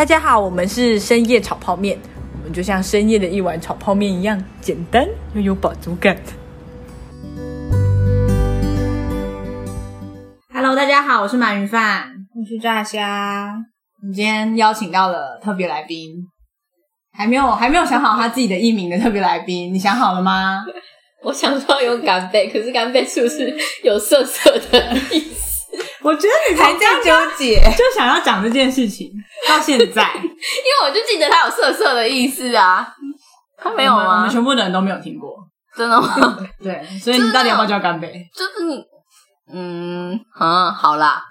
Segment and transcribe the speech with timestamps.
[0.00, 1.98] 大家好，我们是深夜炒泡面，
[2.32, 6.16] 我们就像深夜的一碗炒泡面一样简单又有饱足感。
[10.54, 13.52] Hello，大家好，我是鳗鱼饭，我是炸虾。
[14.00, 16.26] 我们今天邀请到了特别来宾，
[17.12, 20.64] 还没有还没有想好他自己的艺名的特别来宾，你想好了吗？
[21.22, 23.54] 我想说有干贝，可是干贝是不是
[23.84, 25.39] 有色色的意思？
[26.02, 29.10] 我觉得你还在纠结，就想要讲这件事情
[29.48, 30.30] 到现在， 因为
[30.84, 32.86] 我就记得他有色色的意思啊，
[33.58, 34.16] 他没有吗？
[34.16, 35.36] 我们全部的人都没有听过，
[35.76, 36.38] 真的吗？
[36.62, 38.12] 对，所以你到底要不要叫干杯？
[38.34, 38.82] 就是你，
[39.52, 41.22] 嗯，嗯，好啦，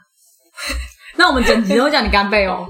[1.18, 2.68] 那我们整集都叫你干杯哦。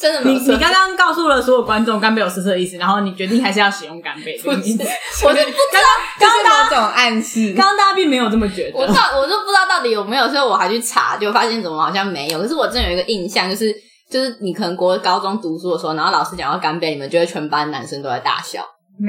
[0.00, 4.82] 真的，你你刚刚告诉了所有观众干贝有色色的意思，然后你决定还是要使用干贝这个名字，
[5.26, 5.82] 我就不知道，
[6.18, 12.40] 刚刚某种暗示，刚刚大家并没有这么觉得，我到我就不知道到底有没有，所以我还去查，就发现怎么好像没有。
[12.40, 13.74] 可是我真有一个印象，就是
[14.10, 18.64] 就是你可能国高中读书的时候，然后老师讲到干贝，你们觉得全班男生都在大笑，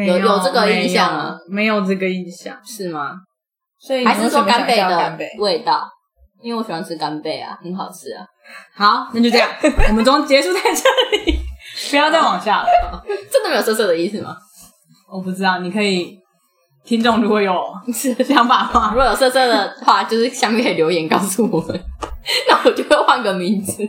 [0.05, 1.37] 有有这个印象吗？
[1.49, 3.13] 没有这个印象，是吗？
[3.79, 5.87] 所以还是说干贝的味道？
[6.43, 8.25] 因为我喜欢吃干贝啊，很好吃啊。
[8.75, 9.49] 好，那就这样，
[9.89, 11.39] 我们终结束在这里。
[11.89, 12.67] 不要再往下了，
[13.31, 14.35] 真的没有色色的意思吗？
[15.11, 16.17] 我不知道，你可以，
[16.85, 17.53] 听众如果有
[18.23, 21.83] 想法的话，如果有色色的话，就是下面可以留言告诉我们，
[22.47, 23.83] 那我就会换个名字。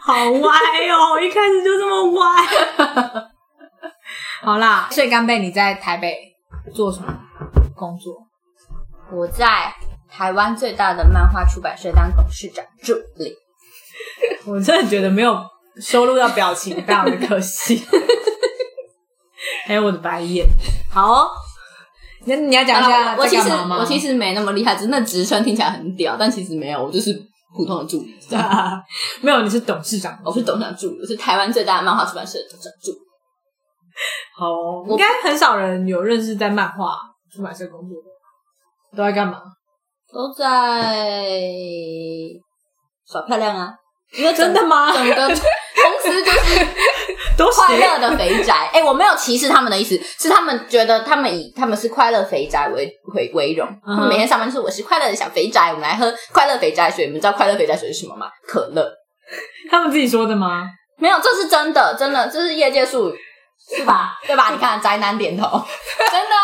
[0.00, 0.50] 好歪
[0.90, 2.26] 哦，一开始就这么歪。
[4.42, 6.16] 好啦，所以干贝，你在台北
[6.74, 7.06] 做什么
[7.74, 8.14] 工作？
[9.12, 9.72] 我在
[10.10, 13.36] 台湾最大的漫画出版社当董事长助理。
[14.46, 15.42] 我真的觉得没有。
[15.80, 17.82] 收录到表情非常的可惜，
[19.64, 20.46] 还有我的白眼。
[20.90, 21.26] 好，
[22.26, 27.18] 那你要讲一下我其实我其实没那么厉害，只是那职称听起来很屌，但其实没有，我就是
[27.56, 28.14] 普通的助理。
[29.22, 32.98] 没有，你是董事长，我是董事长助理，是台湾最大的漫画出版社的董事长助理。
[34.36, 34.46] 好，
[34.90, 36.98] 应该很少人有认识在漫画
[37.34, 39.40] 出版社工作的，都在干嘛？
[40.12, 41.32] 都在
[43.10, 43.72] 耍漂亮啊！
[44.16, 44.92] 因为真的吗？
[44.92, 45.40] 整个。
[45.74, 46.66] 公司就是
[47.36, 57.06] 都快乐的肥宅，哎，我没有歧视他们的意思，是他们觉得他们以他们是快乐肥宅为为为荣，他们每天上班就是我是快乐的小肥宅，我们来喝快乐肥宅水。
[57.06, 58.28] 你们知道快乐肥宅水是什么吗？
[58.46, 58.86] 可乐。
[59.70, 60.66] 他们自己说的吗？
[60.98, 63.18] 没有，这是真的，真的，这是业界术语，
[63.76, 64.12] 是吧？
[64.24, 64.50] 对吧？
[64.52, 65.42] 你看宅男点头，
[66.12, 66.36] 真的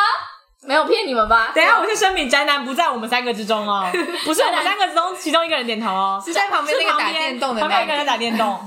[0.69, 1.51] 没有骗你们吧？
[1.55, 3.91] 等一下，我先声明，宅男不在我们三个之中哦，
[4.27, 8.61] 不是我们三个之中其中一个人点头哦，是在旁边那个打电动的，旁边一个人打电动。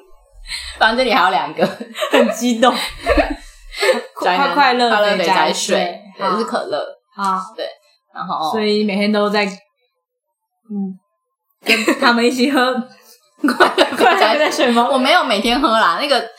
[0.80, 1.66] 反正这里还有两个，
[2.10, 2.74] 很激动。
[4.16, 6.82] 快快乐快乐肥宅水，也是可乐
[7.16, 7.66] 啊，对。
[8.14, 10.96] 然后，所以每天都在，嗯，
[11.66, 12.72] 跟他们一起喝
[13.46, 14.88] 快乐快乐肥水吗？
[14.90, 16.30] 我没有每天喝啦，那个。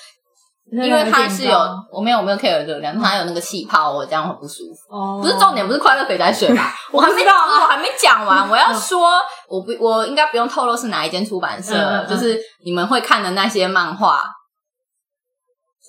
[0.74, 1.56] 因为它是有，
[1.92, 4.96] 我没有我没有 care 热量，它有那个气泡，我这样很不舒服。
[4.96, 6.74] 哦，不是重点，不是快乐肥宅水吧？
[6.92, 8.48] 我还没，我还没讲完。
[8.50, 14.24] 我要说，我不，我应该不用透露是哪一间出版社，就是你们会看的那些漫画，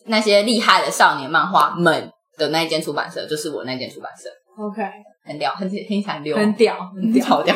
[0.06, 4.28] 那些厉害的少年漫画们的那一间出版社，就是我那间出版社。
[4.62, 4.82] OK，
[5.24, 7.54] 很屌，很听起来很屌，很屌，很屌， 超屌。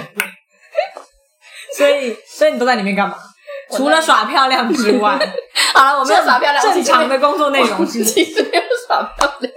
[1.77, 3.16] 所以，所以你都在里面干嘛？
[3.71, 5.19] 除了耍漂亮之外，
[5.75, 6.62] 好了，我没有耍漂亮。
[6.62, 9.53] 正常的工作内容是其实没有耍漂亮，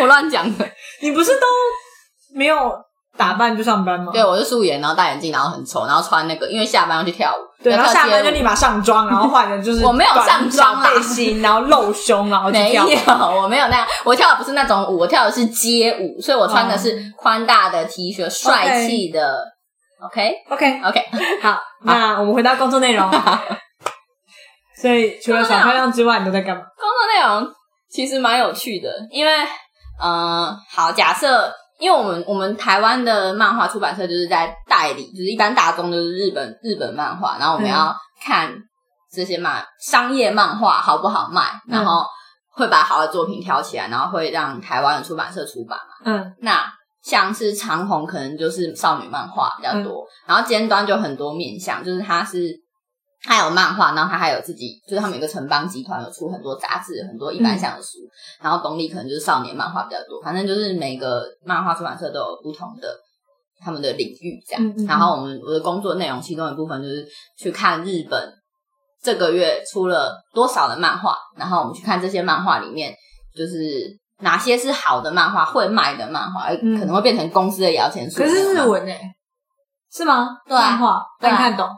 [0.00, 0.68] 我乱讲的。
[1.02, 1.46] 你不是都
[2.34, 2.72] 没有
[3.16, 4.12] 打扮就上班吗？
[4.12, 7.40] 对，我是素颜，然后戴眼镜，然后很丑，然后穿那个，因为下班要去跳舞。
[7.62, 12.82] 对，然后下班就立马上妆，然后换的就是我没有上妆背心，然后露胸，然后没有，
[13.42, 13.86] 我没有那样。
[14.04, 19.44] 我跳的不是那种舞，我跳的是街舞，所以我穿的是宽大的 T 恤，帅气的。
[19.98, 21.04] OK，OK，OK，
[21.42, 23.10] 好，那我们回到工作内容。
[24.80, 26.62] 所以除了耍漂亮之外，你都在干嘛？
[26.76, 27.54] 工作内容
[27.90, 29.32] 其实蛮有趣的，因为，
[30.02, 38.52] 嗯，好，假设，因为我们我们台湾的漫画出版社就是在代理，就是一般大众就是日本日本漫画，然后我们要看
[39.12, 42.04] 这些漫商业漫画好不好卖，然后
[42.50, 46.12] 会把好的作品挑起来，然后会让台湾的出版社出版嘛。
[46.12, 46.72] 嗯，那。
[47.02, 52.52] 像是长虹，可能就是少女漫画比较多，然后尖端就很多面向，就是它是
[53.22, 57.98] 它有漫画，然后他还有自己，就是他们有个城邦集团有出很多杂志，很多一般向的书，
[58.40, 62.88] 然后东立可能就是少年漫画比较多，反正就是每个漫画出版社都有不同的
[63.60, 64.74] 他们的领域这样。
[64.86, 67.06] 然后我们我的工作内容其中一部分就是
[67.38, 68.32] 去看日本
[69.02, 72.94] 这个月出了多少的漫画，然后我们去看这些漫画里面
[73.36, 73.98] 就是。
[74.20, 78.16] 哪些是好的漫画会卖的漫画，可能会变成公司的摇钱树。
[78.16, 78.98] 可是日文诶，
[79.92, 80.38] 是吗？
[80.48, 81.68] 对，漫画能看懂。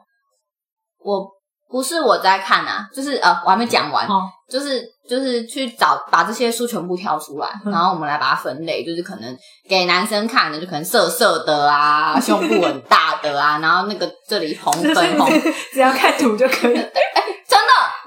[1.03, 1.29] 我
[1.71, 9.37] 不是我在看啊，就是呃，我还没讲完，哦就是就是去找把这些书全部挑出来，嗯然后我们来把它分类，就是可能
[9.69, 15.31] 给男生看的，就可能色色的啊，胸部很大的啊，然后那个这里红 粉红，
[15.73, 16.79] 只要看图就可以。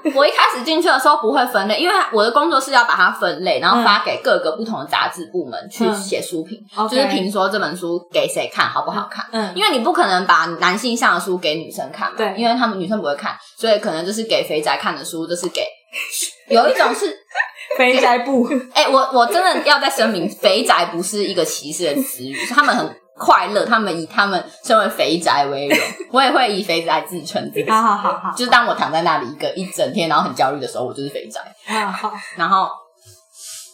[0.14, 5.94] 我一开始进去的时候不会分类，因为我的工作是要把它分类，然后发给各个不同的杂志部门去嗯。
[5.94, 6.58] 写书评
[6.90, 9.24] 就是评说这本书给谁看好不好看。
[9.32, 12.34] 嗯，因为你不可能把男性向的书给女生看嘛，对。
[12.36, 15.64] 因为他们女生不会看，所以可能就是给肥宅看的书，就是给
[16.48, 17.14] 有一种是，
[17.76, 25.78] 肥宅部， 哎、我我真的要再声明，肥宅不是一个歧视的词语，是他们很快乐，他们以他们身为肥宅为荣，
[26.12, 27.70] 我也会以肥宅自称自己。
[27.70, 31.40] 好好好好，就是当我躺在那里一个一整天，然后很焦虑的时候，我就是肥宅。
[31.66, 32.68] 好好，然后，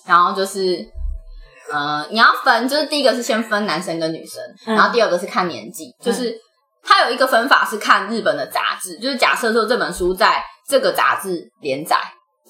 [0.07, 0.85] 然后就是，
[1.73, 4.75] 呃，你要分，就是第一个是先分男生跟女生，嗯。
[4.75, 6.35] 然后第二个是看年纪，就是
[6.83, 11.97] 它有一个分法是看日本的杂志，就是假设说这本书在这个杂志连载，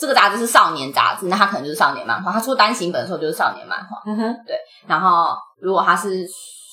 [0.01, 4.37] 这个杂志是少年杂志，那它可能就是少年漫画，它出单行本的时候就是少年漫画，嗯哼，
[4.87, 6.27] 然后如果它是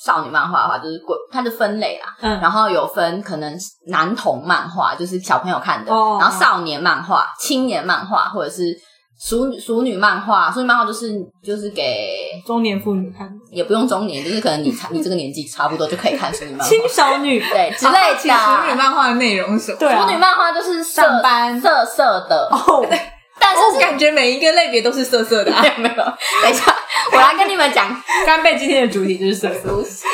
[0.05, 3.57] 少女漫画的话，就是鬼它是分类啦，嗯，然后有分可能
[3.87, 8.75] 男童漫画，就是小朋友看的，哦然后少年漫画、青年漫画，或者是
[9.19, 10.51] 熟熟女漫画。
[10.51, 11.13] 熟女漫画就是
[11.43, 18.73] 就是给中年妇女看，也不用中年，就是可能你差 你这个年纪差不多就可以看熟女漫画，青少女，对 之类其实熟女。
[18.75, 19.77] 漫画的内容是什么？
[19.79, 20.01] 对啊。
[20.05, 21.59] 熟女漫画就是色上班。
[21.59, 22.85] 色色的，哦，
[23.45, 25.61] 但是感觉每一个类别都是色色的、啊。
[25.77, 25.87] 没。
[25.87, 26.03] 有没有，
[26.41, 26.75] 等一下
[27.13, 27.95] 我来跟你们讲。
[28.25, 30.07] 干贝今天的主题就是色色，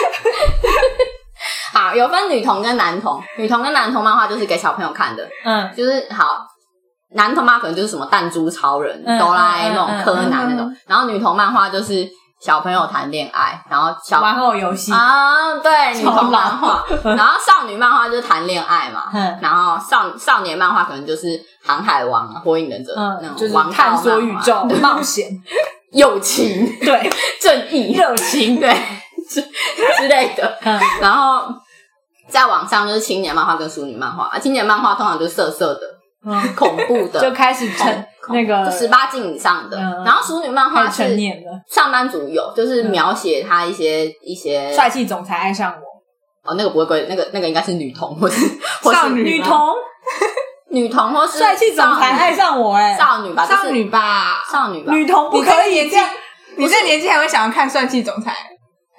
[1.74, 5.74] 好，有分女童跟男童，女童跟男童漫画就是给小朋友看的，嗯。
[5.75, 6.45] 就是好，
[7.16, 10.69] 男童漫画可能就是什么弹珠超人、嗯哆啦 A 梦、柯南那种。
[10.69, 12.07] 嗯，然后女童漫画就是
[12.42, 16.84] 小朋友谈恋爱，然后小玩偶游戏，啊，对，女童漫画，
[17.16, 25.28] 然后少女漫画就是谈恋爱嘛， 嗯然后少少年漫画可能就是航海王啊、火影忍者那嗯，就是探索宇宙、 冒险，
[25.94, 27.10] 友情、对，
[27.40, 28.76] 正义、热情，对。
[29.30, 30.78] 之之类的，嗯。
[31.00, 31.46] 然后
[32.28, 35.80] 在网上就是青年漫画跟淑女漫画啊，青年漫画通常就是色色的、
[36.26, 39.77] 嗯，恐怖的，就开始成那个十八禁以上的。
[39.77, 48.45] 嗯然后淑女漫画成是年的，上班族有，就是描写他一些一些帅气总裁爱上我，哦，那个不会归那个那个应该是女童或是
[48.81, 49.73] 或是少女女童。
[50.69, 54.94] 女童或是帅气总裁爱上我，哎，少女吧，少女吧，少女吧。
[54.94, 55.97] 女童不可以这个年纪，
[56.56, 58.33] 你这个年纪还会想要看帅气总裁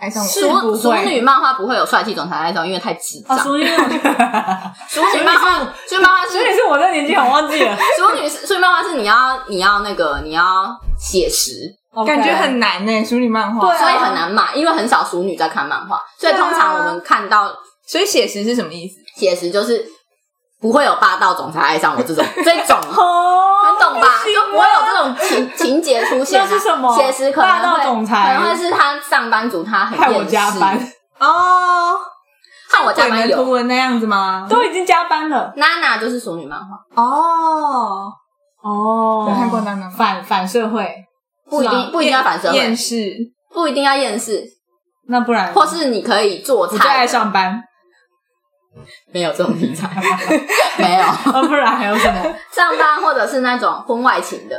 [0.03, 0.29] 爱上我？
[0.29, 3.45] 是不淑淑女漫画不会有帅气总裁爱上，因为太智啊，障。
[3.47, 3.89] 淑女，漫画，
[4.89, 5.39] 淑女漫
[6.13, 11.73] 画是所以是我这年纪，我忘记了，淑女淑女漫画是你要你要那个你要写实，
[12.05, 13.61] 感觉很难呢、淑女漫画。
[13.79, 17.53] 所以很难买，因为很少淑女在看漫画，所以通常我们看到
[17.87, 18.97] 所以写实是什么意思？
[19.15, 19.87] 写实就是
[20.61, 22.77] 不会有霸道总裁爱上我这种这种。
[23.83, 24.09] 懂吧？
[24.25, 26.47] 就不会有这种情情节出现、啊。
[26.51, 26.95] 那是什么？
[26.97, 28.35] 写实可能霸道会总裁。
[28.35, 30.31] 可能会是他上班族，他很害我厌世。
[30.31, 30.79] 加班，
[31.19, 31.97] 哦，
[32.71, 33.45] 看我加班有。
[33.45, 34.47] 图文那样子吗？
[34.49, 38.13] 都已经加班了，娜娜就是熟女漫画，哦，
[38.63, 39.27] 哦。
[39.29, 40.95] 有看过娜娜反反社会，
[41.49, 42.57] 不一定不一定要反社会。
[42.57, 43.33] 厌，世。
[43.55, 44.43] 不一定要厌世，
[45.09, 47.63] 那不然或是你可以做我最爱，上班，
[49.13, 49.89] 没有这种题材，
[50.79, 52.23] 没有啊，不然还有什么？
[52.53, 54.57] 上班，或者是那种婚外情的，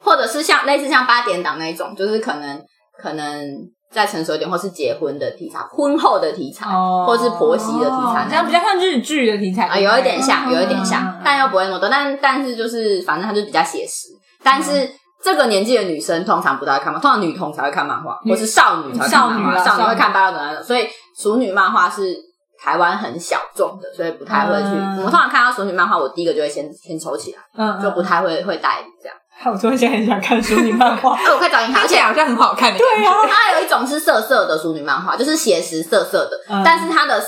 [0.00, 2.62] 或者是像类似像八点档那一种，就是可能
[3.00, 3.56] 可能
[3.92, 11.88] 再成熟一点，或是结婚的题材，婚后的题材，哦或是婆媳的题材这样比较像日剧的题材啊，有一点像，有一点嗯像，但又不会那么多。
[11.88, 14.08] 但但是就是，反正它就比较写实。
[14.42, 14.88] 但是
[15.22, 20.62] 这个年纪的女生通常不大会看漫画，通常女童才会看漫画，或是少女才会看漫画，少女啦少女会看八道的那种。
[20.62, 20.88] 所以
[21.18, 22.16] 熟女漫画是
[22.62, 24.68] 台湾很小众的，所以不太会去。
[24.68, 24.98] 嗯。
[24.98, 29.16] 我通常看到熟女漫画，我第一个就会先先抽起来，嗯，就不太会会代理这样。
[29.52, 32.78] 我突然间很想看淑女漫画，哎， 我快找银行，而且好像很好看的。
[32.78, 36.62] 对啊，它有一种是色色的淑女漫画，就是写实色色的，嗯。
[36.62, 37.22] 但是它的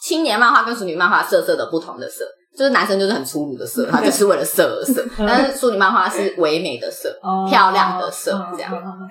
[0.00, 2.24] 青年漫画跟淑女漫画色色的不同的色，
[2.56, 5.26] 就是男生就是很粗鲁的色，他就是为了色而色，嗯。
[5.26, 7.46] 但是淑女漫画是唯美的色，哦。
[7.46, 8.72] 漂亮的色嗯这样。
[8.72, 8.88] 嗯嗯。
[8.88, 9.08] 嗯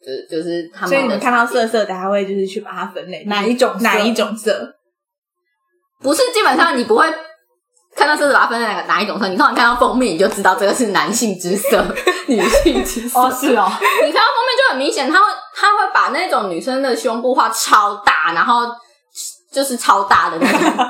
[0.00, 4.66] 就是就是他们所以你们看到色色的，还会就是去把它分类，哪一种哪一种色？
[6.02, 7.06] 不是基本上你不会。
[7.96, 11.84] 看到色色把它分在哪个哪一种色，你通常看到封面你就知道这个是男性之色、
[12.28, 13.18] 女性之色。
[13.18, 13.66] 哦，是哦，
[14.04, 18.60] 你看到封面就很明显，他会他会把那种女生的胸部画超大，然后
[19.52, 20.86] 就是超大的那种。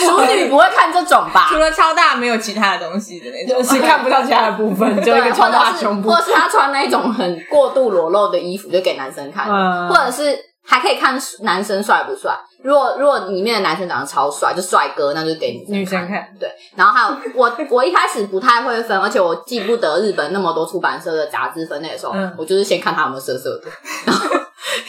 [0.00, 1.58] 淑女不会看这种吧除？
[1.58, 3.62] 了超大，没有其他的东西的那种。
[3.62, 10.36] 就是看不到其他的部分，就一个对，超大胸部或，者是他穿那种很过度裸露的衣服，就给男生看，嗯或者是
[10.68, 12.38] 还可以看男生帅不帅。
[12.62, 16.28] 如果如果里面的男生长得超帅，就帅哥，那就给女生看。
[16.38, 23.70] 对，然后还有我 我一开始不太会分，而且我记不得日本那么多出版社的杂志分类的时候，嗯我就是先看他有没有色色的，
[24.04, 24.28] 然后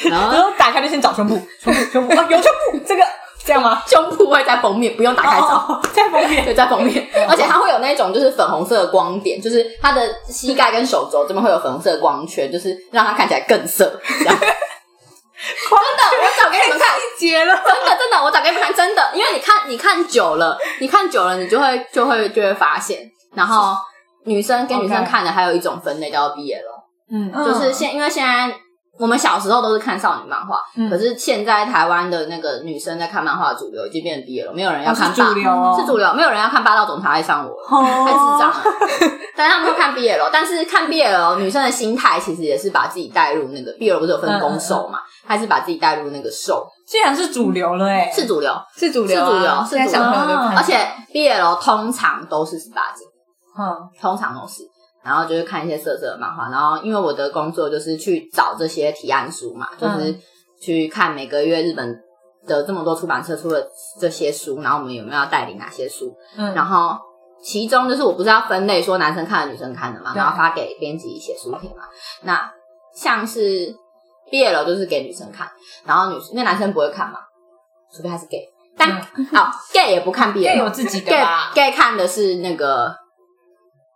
[0.04, 3.04] 然然后后打开就先找胸部，胸部，胸部，啊，有胸部，这个
[3.46, 3.82] 这样吗？
[3.88, 5.48] 胸部会在封面，不用打开找。
[5.70, 6.44] 哦，在封面。
[6.44, 14.00] 对，在封面，而且它会有那种就是粉红色的光点，就是它的膝盖跟手肘这边会有粉红色的光圈，就是让它看起来更色。
[14.20, 14.36] 这样
[15.40, 23.78] 真的，我找给你们看，结了，真的真的，我找给你们看，真的，因为你看你看久了，你看久了，你就会就会就会发现，然后
[24.26, 26.60] 女生跟女生看的还有一种分类叫做 BL，
[27.12, 27.46] 嗯嗯。
[27.46, 28.54] 就是现因为现在
[29.00, 38.06] 我们小时候都是看少女漫画，嗯可是现在台湾的那个女生在看漫画的主流已经变成 BL，没有人要看霸主流哦是主流，没有人要看霸道总裁爱上我了。
[38.06, 38.64] 太智障了。
[39.38, 50.78] 但是他们会看 BL，但是看 BL 女生的心态其实也是把自己带入那个 BL 不是有分攻受嘛，还是把自己带入那个受竟然是主流了哎，是主流，是主流啊，是主流是现在小朋友都看，而且
[51.14, 53.08] BL 通常都是十八禁，
[53.58, 54.64] 嗯通常都是。
[55.04, 60.16] 然后就是看一些色色的漫画，然后因为我的工作就是去找这些提案书嘛，就是
[60.62, 62.00] 去看每个月日本
[62.46, 63.66] 的这么多出版社出了
[64.00, 66.98] 这些书，然后我们有没有要带领哪些书，嗯，然后
[67.42, 71.84] 其中就是我不是要分类说男生看的、女生看的嘛，然后发给编辑写书评嘛。
[72.24, 72.52] 那
[72.94, 73.74] 像是
[74.32, 75.50] BL 就是给女生看，
[75.86, 77.20] 然后女那男生不会看嘛，
[77.96, 78.48] 除非他是 gay。
[78.78, 79.02] 但
[79.34, 82.96] 好、gay 也不看 BL，gay 有自己的 gay, gay 看的是那个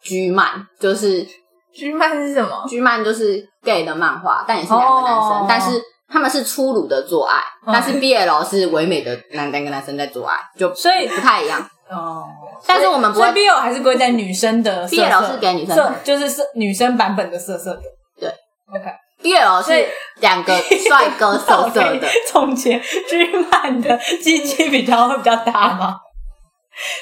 [0.03, 1.25] G 漫，就是
[1.73, 11.59] 居漫是什么？G 漫就是 gay 的漫画，但也是两个男生，哦但是他们是粗鲁的做爱，嗯但是 BL 是唯美的男两个男生在做爱，就所以不太一样。
[11.89, 12.25] 哦，
[12.65, 17.81] 但是我们不会 BL 还是归在女生的色色 BL 是给女生色，就是是女生版本的色色的。
[18.19, 18.29] 对
[18.73, 19.87] ，OK，BL 是
[20.19, 20.55] 两个
[20.87, 25.97] 帅哥色色的， 总结 G 漫的鸡鸡比较会比较大吗？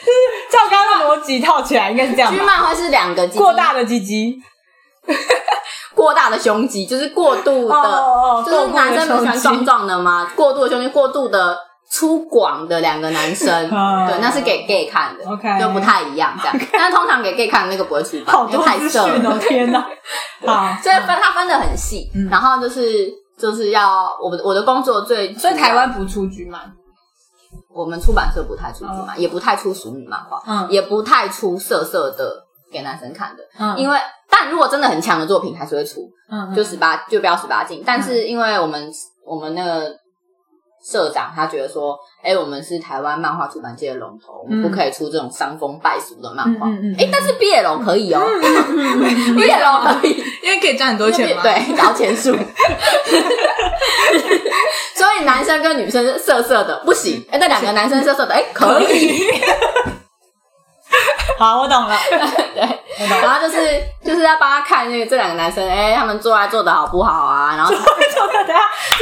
[0.05, 2.37] 就 是照刚刚的逻辑套起来，应该是这样吧。
[2.37, 3.39] 居漫会是两个鸡鸡。
[3.39, 4.35] 过大的鸡鸡，
[5.95, 10.31] 过大的胸肌，就是过度的，哦哦就是男生不喜欢壮壮，的吗？
[10.35, 11.57] 过度的胸肌，过度的
[11.89, 16.55] 粗犷的两个男生，嗯对，那是给 gay 看的 OK 就不太一样这样。
[16.71, 19.37] 但是通常给 gay 看的那个不会出版，好因为多太色了。
[19.39, 19.85] 天哪！
[20.45, 22.29] 好，所以分它分的很细，嗯。
[22.29, 26.61] 然后就是就是要我们我的工作最，所以台湾不出 G 漫，
[27.73, 30.67] 我们出版社不太出剧嘛，也不太出熟女漫画，嗯。
[30.69, 33.77] 也不太出色色的给男生看的，嗯。
[33.77, 33.97] 因为
[34.29, 38.91] 但如果真的很强的作品还是会出，嗯就十八就不要十八禁，但是因为我们
[39.25, 39.95] 我们那个
[40.83, 48.21] 社长他觉得说，哎、我们是台湾漫画出版界的龙头，我们不可以出这种伤风败俗的漫画，哎、嗯嗯嗯但是 BL 可以哦、
[49.37, 50.23] BL 可以。
[50.43, 52.35] 因为可以赚很多钱嘛。，对，摇钱树。
[54.95, 59.23] 所以男生跟女生色色的不行，哎、那两个男生色色的，哎、可以。
[61.39, 61.95] 好，我懂了，
[62.53, 62.61] 对，
[62.99, 63.21] 我懂了。
[63.23, 63.59] 然后就是
[64.03, 67.55] 就是要帮他看那个这两个男生，哎、他们做爱做的好不好啊？
[67.55, 67.73] 然后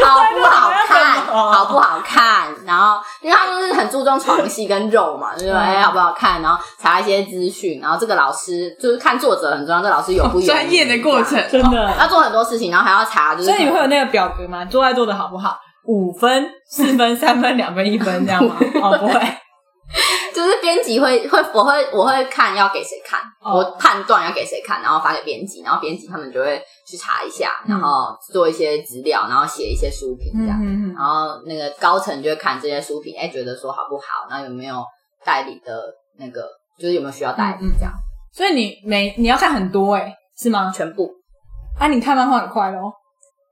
[0.05, 2.47] 好不好看，哦好不好看？
[2.65, 6.41] 然后因为他们是很注重床戏跟肉嘛，就是嗯哎、好不好看？
[6.41, 11.93] 然后查一些资讯，然后这个老师就是看作者很重要，这個老师有不有专业的过程，真的。
[11.99, 14.63] 要做很多事情，然后还要查，就是所以你会有那个表格吗？
[14.65, 15.59] 做爱做的好不好？
[15.85, 18.55] 五分、四分、三分、两分、一分这样吗？
[18.81, 19.19] 哦，不会。
[20.35, 30.59] 就是编辑会会我会我会看要给谁看，哦我判断要给谁看，然后发给编辑，然后编辑他们就会去查一下，然后做一些资料，然后写一些书评这样，
[30.95, 34.83] 然后那个高层就会看这些书评，哎，觉得说好不好，然后有没有
[35.25, 35.81] 代理的
[36.17, 36.47] 那个，
[36.79, 37.91] 就是有没有需要代理嗯嗯这样，
[38.33, 40.71] 所以你每你要看很多哎、是吗？
[40.73, 41.09] 全部
[41.79, 42.93] 啊，你看漫画很快咯。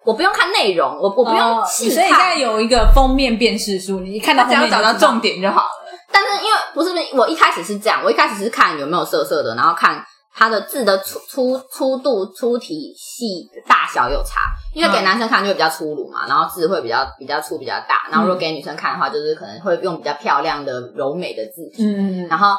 [0.05, 5.67] 我不用看内容，我我不用哦细所以现在，有一个封面辨识书，你一看到只要找到重点就好了。
[6.11, 14.41] 但是因为不是我一开始是这样，我一开始是看有没有色色的，然后看它的字的粗粗粗度、粗体细大小有差，
[14.73, 21.83] 因为给嗯男生看就会比较粗鲁嘛，然后字会比较比较粗比较大，然后如果给女生看的话，就是可能会用比较漂亮的柔美的字体。
[22.27, 22.55] 然后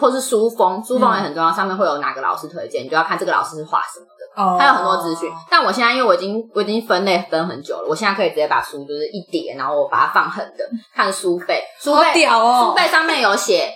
[0.00, 4.17] 或是书风，书风也很重要，上面会有哪个老师推荐，你就要看这个老师是画什么的。
[4.38, 4.56] 哦。
[4.58, 10.64] 它有很多资讯，但我现在因为我已经我已经分类分很久了，我现在可以直接把书就是一叠，然后我把它放横的，
[10.94, 13.70] 看书背，书好背书背上面有写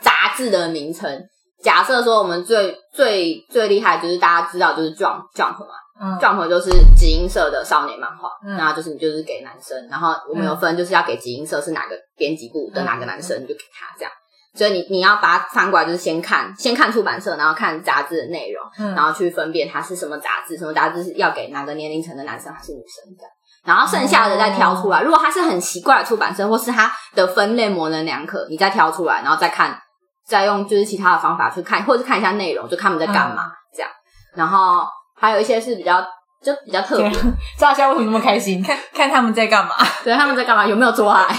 [0.00, 1.20] 杂志的名称。
[1.62, 5.74] 假设说我们最最最厉害就是大家知道就是 Jump Jump 嘛。
[5.98, 8.56] 嗯，Jump 就是集英社的少年漫画，嗯。
[8.56, 12.84] 那就是你就是给男生，然后我们有分就是要给集英社是哪个编辑部的嗯。
[12.84, 14.12] 哪个男生你就给他这样。
[14.54, 23.24] 所以你你要把它翻过来，就是先看先看出版社，然后看杂志的内容，嗯然后去分辨它是什么杂志，什么杂志是要给哪个年龄层的男生还是女生的。
[23.64, 25.00] 然后剩下的再挑出来。
[25.00, 29.74] 如果它是很奇怪的出版社，或是它的分类模棱两可，你再挑出来，然后再看，
[30.26, 33.90] 再用就是其他的方法去看，或者是看一下内容，就看他们在干嘛、这样。
[34.34, 34.84] 然后
[35.16, 36.04] 还有一些是比较
[36.42, 37.10] 就比较特别，
[37.58, 38.62] 赵夏为什么那么开心？
[38.62, 39.74] 看看他们在干嘛？
[40.04, 40.66] 对，他们在干嘛？
[40.66, 41.24] 有没有做爱？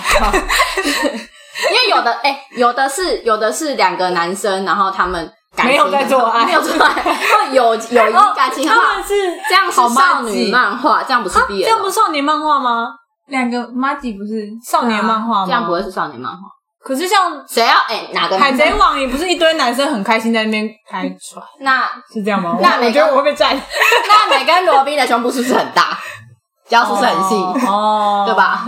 [1.69, 9.13] 因为有的哎、有的是有的是两个男生，然后他们感情没有在做爱没有做爱，或 有友谊感情很好他们，是
[9.49, 12.89] 这样是少女漫画，这样不是毕业这样不是少年漫画吗？
[13.27, 15.45] 两个妈吉不是少年漫画吗？
[15.45, 16.39] 这样不会是少年漫画。
[16.83, 21.81] 可是像谁要哎、哪个海贼王也不是一堆男生很开心在那边开船，那
[22.13, 22.57] 是这样吗？
[22.61, 25.97] 那我我觉得我会被占， 那美跟罗宾的胸部是不是很大？
[26.69, 27.35] 腰是不是很细？
[27.67, 28.35] 哦，对？
[28.35, 28.67] 吧？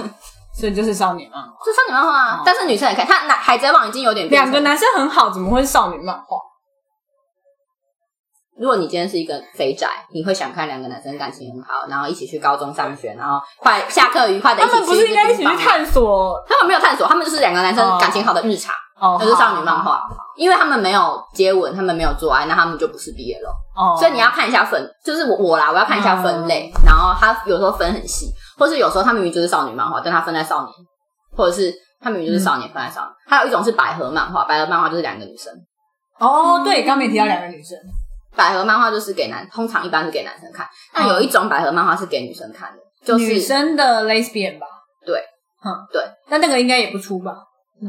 [0.58, 1.50] 所以就是少女漫画。
[1.64, 3.06] 是少女漫画啊，但是女生也看。
[3.06, 6.38] 他男海贼王已经有点变成两个男生很好，怎么会是少女漫画？
[8.60, 15.86] 如果你今天是一个肥宅，你会想看两个男生感情很好，然后一起去高中上学，然后快下课愉快的一起他们不是应该一起去探？
[15.86, 16.44] 索？
[16.50, 20.02] 他们没有探索，他们就是两个男生哦感情好的日常，哦那就是少女漫画。
[20.36, 23.50] 因为他们没有接吻，他们没有做爱，那他们就不是毕业了。
[23.76, 30.74] 哦，所以你要看一下分，就是我我啦，我要看一下分类，然后他有时候分很细，或是有时候它明明就是少女漫画，但它分在少年，
[31.36, 33.12] 或者是它明明就是少年分在少年。
[33.28, 35.54] 还有一种是百合漫画，百合漫画就是两个女生，
[36.20, 37.78] 哦，对，刚没提到两个女生，
[38.36, 44.66] 百合漫画就是给男，通常一般是给男生看，但有一种百合漫画是给女生看的，就是女生的 lesbian 吧？
[45.06, 45.20] 对，
[45.64, 47.34] 嗯，对，但那个应该也不出吧？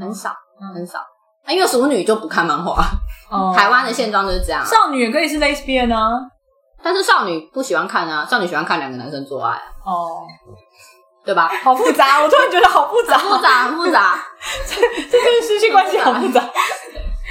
[0.00, 0.98] 很少嗯很少。
[0.98, 2.84] 啊因为熟女就不看漫画，
[3.30, 4.66] 哦台湾的现状就是这样啊。
[4.66, 6.20] 少女也可以是 lesbian 啊。
[6.82, 10.26] 但是少女不喜欢看啊，少女喜欢看两个男生做爱啊，哦，
[11.24, 11.48] 对吧？
[11.62, 14.16] 好复杂，我突然觉得好复杂，复杂很复杂，
[14.66, 14.76] 这
[15.10, 16.40] 这跟失去关系好复杂。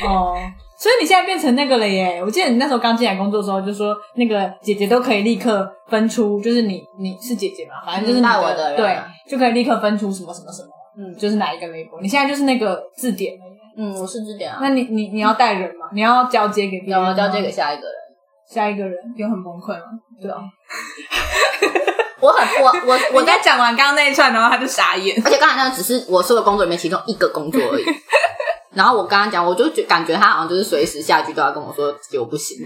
[0.06, 0.36] 哦，
[0.78, 2.22] 所以你现在变成那个了耶！
[2.24, 9.00] 我记得你那时候刚进来工作的时候，就说那个姐姐都可以立刻分出，就是你你是姐姐嘛，反正就是你嗯带我的人对，
[9.30, 12.00] 就可以立刻分出什么什么什么，嗯就是哪一个 label。
[12.02, 13.52] 你现在就是那个字典了耶。
[13.80, 15.88] 嗯，我是字典啊，那你你你要带人吗？
[15.94, 17.10] 你要交接给别人吗？
[17.10, 17.94] 有交接给下一个人。
[18.50, 18.96] 下一个人？
[19.18, 19.86] 有很崩溃吗？
[20.22, 20.38] 对啊，
[22.20, 25.22] 我很我我 我我在，讲完刚刚那一串，然后他就傻眼。
[25.26, 27.86] 而且刚才那只是我说的工作里面其中一个工作而已。
[28.74, 32.58] 然后我刚刚讲，我就觉感觉他好像就是随时下句都要跟我说姐我不行，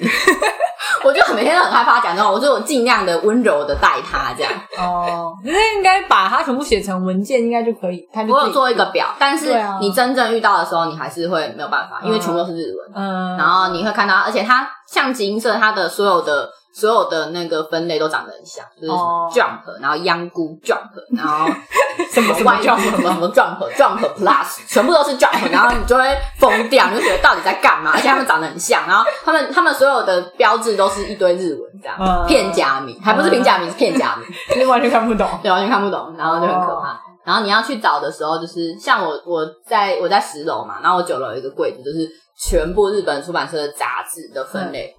[1.06, 4.52] 我就每天都很害怕讲这种，我就尽量的温柔的带他这样。
[4.78, 8.06] 哦，可是应该把它全部写成文件，应该就可以。
[8.12, 12.92] 他就我有做一个表，但是你真正遇到的时候，你还是会没有办法，因为全部都是日文。
[12.94, 18.94] 嗯，然后你会看到，而且它像集英社，它的所有的所有的那个分类都长得很像，就是
[19.40, 21.46] jump，、然后央菇 jump，然后
[22.12, 26.04] 什么什么外 jump 什么什么 jump jump plus，全部都是 jump，然后你就会
[26.40, 27.92] 疯掉，你就觉得到底在干嘛？
[27.96, 34.26] 而且他们长得很像，然后他们他们所有的标志都是一堆日文这样，嗯片假名还不是平假名，是片假名。
[34.58, 35.28] 你完全看不懂。
[35.44, 37.00] 对，完全看不懂，然后就很可怕。
[37.24, 44.94] 然后你要去找的时候，就是像我我在我在十楼嘛，然后我九楼有一个柜子，就是全部日本出版社的杂志的分类的，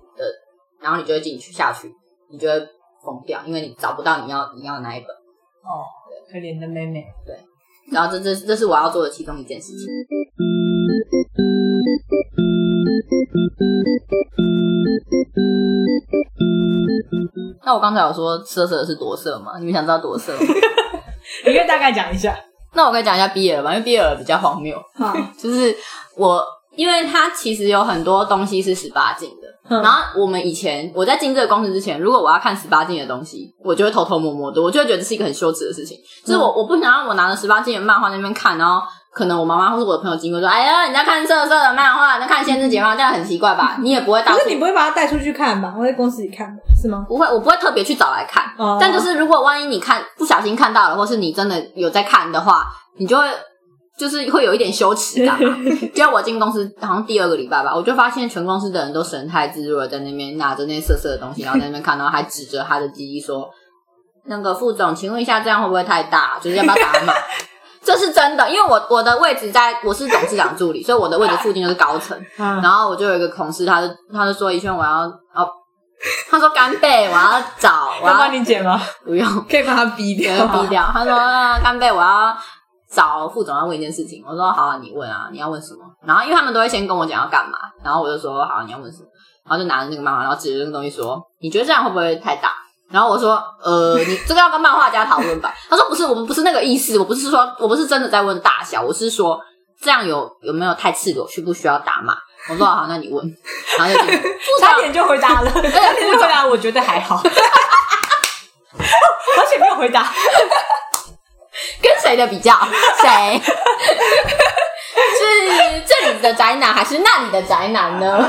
[0.83, 1.93] 然后你就会进去下去，
[2.31, 2.59] 你就会
[3.05, 5.09] 疯掉，因为你找不到你要你要的那一本。
[5.09, 5.87] 哦，
[6.31, 7.05] 可怜的妹妹。
[7.25, 7.37] 对
[7.93, 9.87] 然后这这这是我要做的其中一件事情。
[17.65, 19.59] 那我刚才有说色色是多色吗？
[19.59, 20.41] 你们想知道多色吗？
[21.47, 22.37] 你可以大概讲一下。
[22.75, 24.77] 那我可以讲一下 BL 吧，因为 BL 比较荒谬。
[24.95, 25.77] 好，就是
[26.17, 26.43] 我，
[26.75, 29.42] 因为它其实有很多东西是十八禁的。
[29.69, 35.97] 嗯然后我们以前我在进这个公司之前，如果我要看十八禁的东西，我就会偷偷摸摸的，我就会觉得这是一个很羞耻的事情。
[36.25, 45.71] 就是我我不想让我拿着十八禁的漫画在那边看，然后可能我妈妈或是我的朋友经过说：“哎呀，你在看色色的漫画，你在看限制级吗，这样很奇怪吧？”你也不会到可是你不会把它带出去看吧？
[45.71, 46.49] 会在公司里看？
[46.81, 47.05] 是吗？
[47.09, 48.45] 不会，我不会特别去找来看。
[48.59, 52.67] 哦但就是如果万一你看不小心看到了，或是你真的有在看的话，
[52.99, 53.27] 你就会
[54.03, 55.57] 就是会有一点羞耻感嘛。
[55.95, 63.49] 就我进公司好像第二个礼拜吧，我就发现全公司的人都神态自若的在那边拿着那些色色的东西，然后在那边看，然后还指着他的鸡鸡说
[64.27, 66.33] ：“那个副总，请问一下，这样会不会太大？
[66.41, 67.13] 就是要不要打码？”
[67.85, 72.17] 这是真的，因为我我的位置在我是董事长助理，所以我的位置附近就是高层。
[72.39, 75.01] 嗯，然后我就有一个同事，他就他就说：“一轩，我要
[75.35, 75.49] 哦，
[76.31, 78.81] 他说干贝，我要找，我要要帮你剪吗？
[79.05, 80.47] 不用，可以把他逼掉。
[80.47, 80.89] 逼掉。
[80.93, 82.37] 他说啊干贝，我要
[82.95, 84.23] 找副总要问一件事情。
[84.27, 85.81] 我说好啊，你问啊，你要问什么？
[86.07, 89.07] 然后因为他们都会先跟我讲要干嘛，然后我就说好、啊，你要问什么？
[89.49, 92.53] 然后就拿着那个漫画，然后指着那个东西说，你觉得这样会不会太大？
[92.91, 95.55] 然后我说，呃，你这个要跟漫画家讨论吧。
[95.71, 99.41] 他说不是，我们不是那个意思，我不是说我不是真的在问大小，我是说
[99.81, 102.15] 这样有有没有太赤裸，需不需要打码？
[102.51, 103.25] 我说好，那你问，
[103.79, 104.01] 然后就
[104.61, 105.63] 差点就回答了， 差
[105.95, 107.31] 点就回答，我觉得还好， 而
[109.49, 110.13] 且没有回答。
[112.17, 112.53] 跟谁的比较？
[113.01, 113.41] 谁？
[115.13, 118.29] 是这里的宅男还是那里的宅男呢？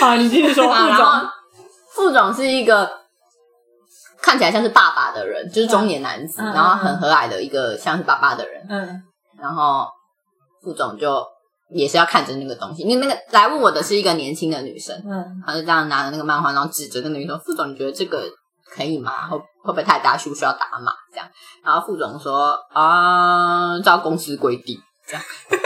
[0.00, 0.98] 好，你继续说，啊，副总。
[0.98, 1.28] 然后
[1.94, 2.90] 副总是一个
[4.20, 8.66] 看起来像是爸爸的人，就是中年男子，然后很和蔼的一个像是爸爸的人。
[8.68, 9.02] 嗯
[9.40, 9.88] 然后
[10.62, 11.26] 副总就
[11.74, 18.22] 也是要看着那个东西，因为那个来问我的是一个年轻的女生，嗯，他就这样拿着那个漫画，然后指着那个女生说：“副总，你觉得这个
[18.70, 19.26] 可以吗？
[19.28, 20.16] 会会不会太大？
[20.16, 21.26] 需不需要打码？”这样，
[21.64, 25.22] 然后副总说：“啊，照公司规定这样。
[25.50, 25.58] 就。”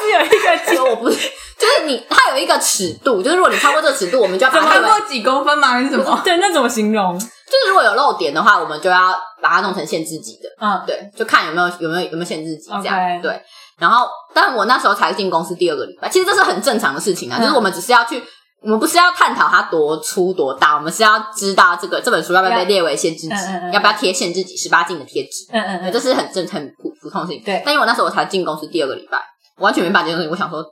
[0.00, 5.68] 是有一个其实我不是，就是你，它有一个尺度，就是如果你超过这个尺度，我们就要把它超过几公分吗？
[5.68, 6.18] 还是什么？
[6.24, 7.18] 对，那怎么形容？
[7.18, 13.42] 就是如果有漏点的话，我们就要把它弄成限制级的，嗯，对，就看有没有有没有有没有限制级这样对。
[13.78, 18.24] 然后，但我那时候才进公司第二个礼拜，其实这是很正常的事情啊，嗯就是我们只是要去，
[18.62, 27.42] 我们不是要探讨它多粗多大，我们是要知道这个这本书要不要被列为限制级，嗯嗯嗯要不要贴限制级十八禁的贴纸，嗯嗯这是很正很普普通性。
[27.44, 29.18] 对但因为我那时候我才进公司第二个礼拜，
[29.56, 30.42] 我完全没办法接受这个东西。
[30.42, 30.62] 我想说，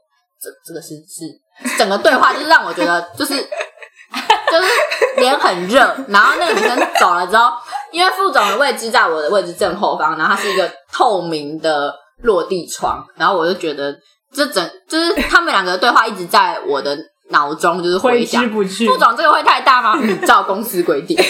[0.40, 4.68] 这这个是 是整个对话，就是让我觉得就是就是
[5.16, 5.78] 脸很热。
[6.08, 7.50] 然后那个女生走了之后，
[7.90, 13.96] 因为副总的位置在我的位置正后方，然后它是一个透明的落地窗，然后我就觉得
[14.32, 16.96] 这整就是他们两个的对话一直在我的
[17.30, 18.48] 脑中就是回挥响之。
[18.48, 18.86] 不去。
[18.86, 19.98] 副总，这个会太大吗？
[20.00, 21.16] 嗯 照公司规定。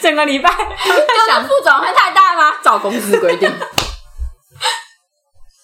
[0.00, 2.52] 整个礼拜就想副总会太大吗？
[2.62, 3.50] 照公司规定。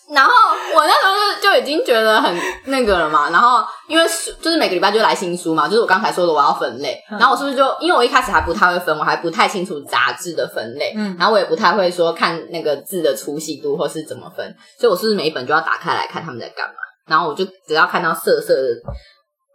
[0.08, 0.30] 然后
[0.72, 2.32] 我那时候就就已经觉得很
[2.66, 16.74] 那个了嘛，然后因为书就是每个礼拜就来新书嘛，就是我刚才说的我要分类，嗯然后我是不是就因为我一开始还不太会分，我还不太清楚杂志的分类，嗯然后我也不太会说看那个字的粗细度或是怎么分，所以我是不是每一本就要打开来看他们在干嘛，
[17.08, 18.68] 然后我就只要看到色色的。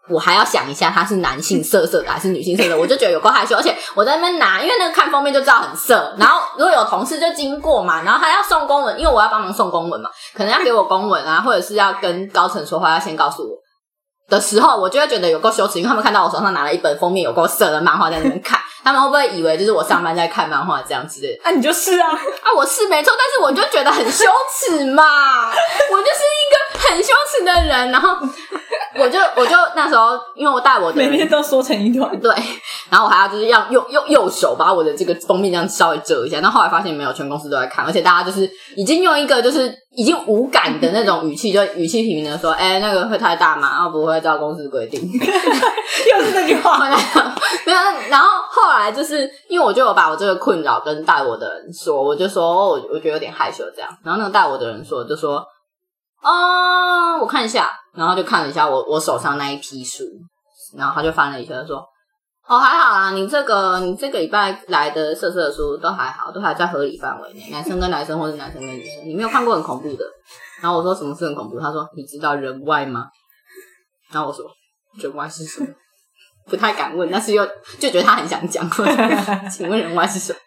[0.10, 6.14] 我还要想一下他是男性色色的还是女性色的，我就觉得有够害羞，而且我在那边拿，因为那个看封面就知道很色。
[6.18, 13.56] 然后如果有同事就经过嘛，然后他要送公文，因为我要帮忙送公文嘛，可能要给我公文啊，或者是要跟高层说话，要先告诉我
[14.28, 21.44] 的时候，我就会觉得有够羞耻，因为他们看到我手上拿了一本封面有够色的漫画在那边看，他们会不会以为就是我上班在看漫画这样之类的？
[21.44, 24.26] 啊，你就是啊，啊，我是没错，但是我就觉得很羞
[24.60, 28.10] 耻嘛，我就是一个很羞耻的人，然后
[29.00, 32.20] 我就我就那时候，因为我带我的人每天都缩成一团。
[32.20, 32.34] 对，
[32.90, 36.40] 然后我还要就是要用用右手把我的这个封面这样稍微遮一下。
[36.42, 43.68] 但后来发现没有，全公司都在看，而且大家就是已经用一个就是已经无感的那种语气，就语气平平的说：“哎、那个会太大吗？
[43.68, 45.02] 啊，不会照公司规定。
[45.12, 46.78] ”又是那句话，
[47.66, 47.78] 没有，
[48.10, 53.90] 然后后来就是因为我就有把我这个困扰跟带我的人说，我就说哦我我觉得有点害羞这样。
[54.04, 55.46] 然后那个带我的人说，就说
[56.22, 60.04] 哦，我看一下，然后就看了一下我我手上那一批书，
[60.78, 61.84] 然后他就翻了一下，他说
[62.48, 70.06] 哦还好啦，你这个你这个礼拜来的色色的书都还好，都还在合理范围内，男生跟男生或者男生跟女生，你没有看过很恐怖的。
[70.62, 71.60] 然后我说什么是很恐怖？
[71.60, 73.08] 他说你知道人外吗？
[74.12, 74.46] 然后我说
[75.02, 75.68] 人外是什么？
[76.48, 77.44] 不太敢问，但是又
[77.80, 78.70] 就觉得他很想讲。
[79.50, 80.40] 请问人外是什么？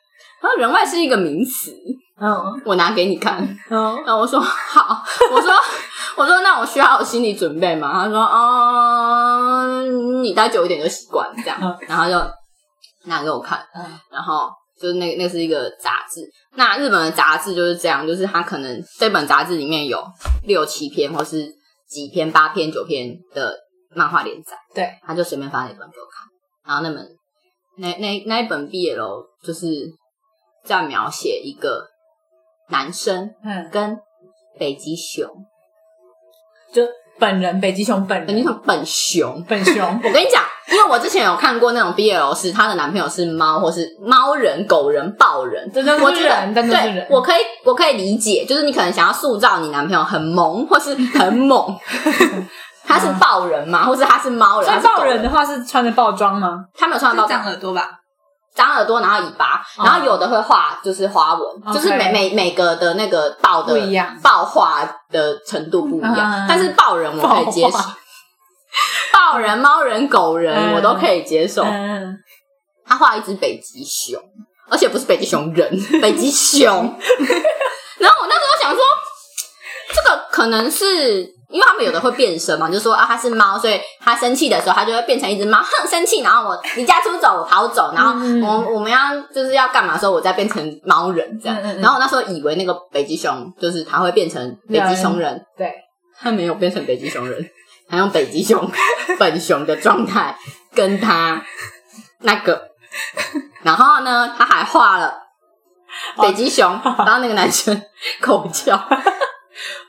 [0.45, 1.75] 然后人外是一个名词，
[2.21, 3.39] 嗯我拿给你看。
[3.71, 5.03] 嗯， 然后我说好，
[5.33, 5.51] 我说
[6.17, 8.05] 我说那我需要有心理准备吗？
[8.05, 11.75] 他说嗯，你待久一点就习惯这样 嗯。
[11.89, 12.31] 然后就
[13.05, 16.21] 拿给我看，嗯然后就是那那是一个杂志。
[16.57, 19.99] 那日本的杂志就是这样，就是他可能这本杂志里面有
[20.47, 21.51] 六七篇或是
[21.89, 23.57] 几篇、八篇、九篇的
[23.95, 24.53] 漫画连载。
[24.75, 26.29] 对，他就随便发了一本给我看，
[26.67, 27.09] 然后那本
[27.79, 29.67] 那那那一本 BL 就是
[30.65, 31.89] 在描写一个
[32.69, 33.99] 男生嗯，跟
[34.59, 35.29] 北极熊，
[36.73, 36.83] 就
[37.19, 39.45] 本人北极熊本人，北极熊本熊。
[39.47, 51.79] 本熊， 我跟你讲，因为我之前有看过那种 BL，是她的男朋友是猫，或是猫人、狗人、豹人，真的我觉得是人，真的是对人，，我可以，我可以理解，就是你可能想要塑造你男朋友很萌，或是很猛，
[52.87, 56.65] 他是豹人嘛，或是他是猫人，所以他是豹人的话是穿着豹装吗？
[56.75, 58.01] 他没有穿到是长耳朵吧？
[58.55, 64.17] 长耳朵，然后尾巴，然后有的会画就是花纹，就是每每每个的那个豹的不一样。
[64.23, 66.47] 豹画的程度不一样，嗯。
[66.49, 67.79] 但是豹人我可以接受。
[69.13, 70.75] 豹 人、猫人、狗人、嗯。
[70.75, 71.65] 我都可以接受。
[71.65, 72.17] 嗯，
[72.87, 74.21] 他画一只北极熊，
[74.71, 76.69] 而且不是北极熊人， 北极熊。
[77.99, 78.83] 然后我那时候想说，
[79.95, 91.61] 这个可能是因为他们有的会变身嘛，就说啊，它是猫，所以它生气的时候，它就会变成一只猫，哼， 生气，然后我离家出走，我跑走，然后嗯我我们要就是要干嘛的时候，我再变成猫人这样。
[91.81, 95.73] 然后我那时候以为那个北极熊就是它会变成北极熊人，对，
[96.21, 97.51] 他没有变成北极熊人，
[97.89, 98.71] 他用北极熊
[99.19, 100.37] 本熊的状态
[100.75, 101.43] 跟他
[102.21, 102.69] 那个，
[103.63, 105.15] 然后呢，他还画了
[106.21, 107.81] 北极熊，然后那个男生
[108.21, 108.77] 口叫，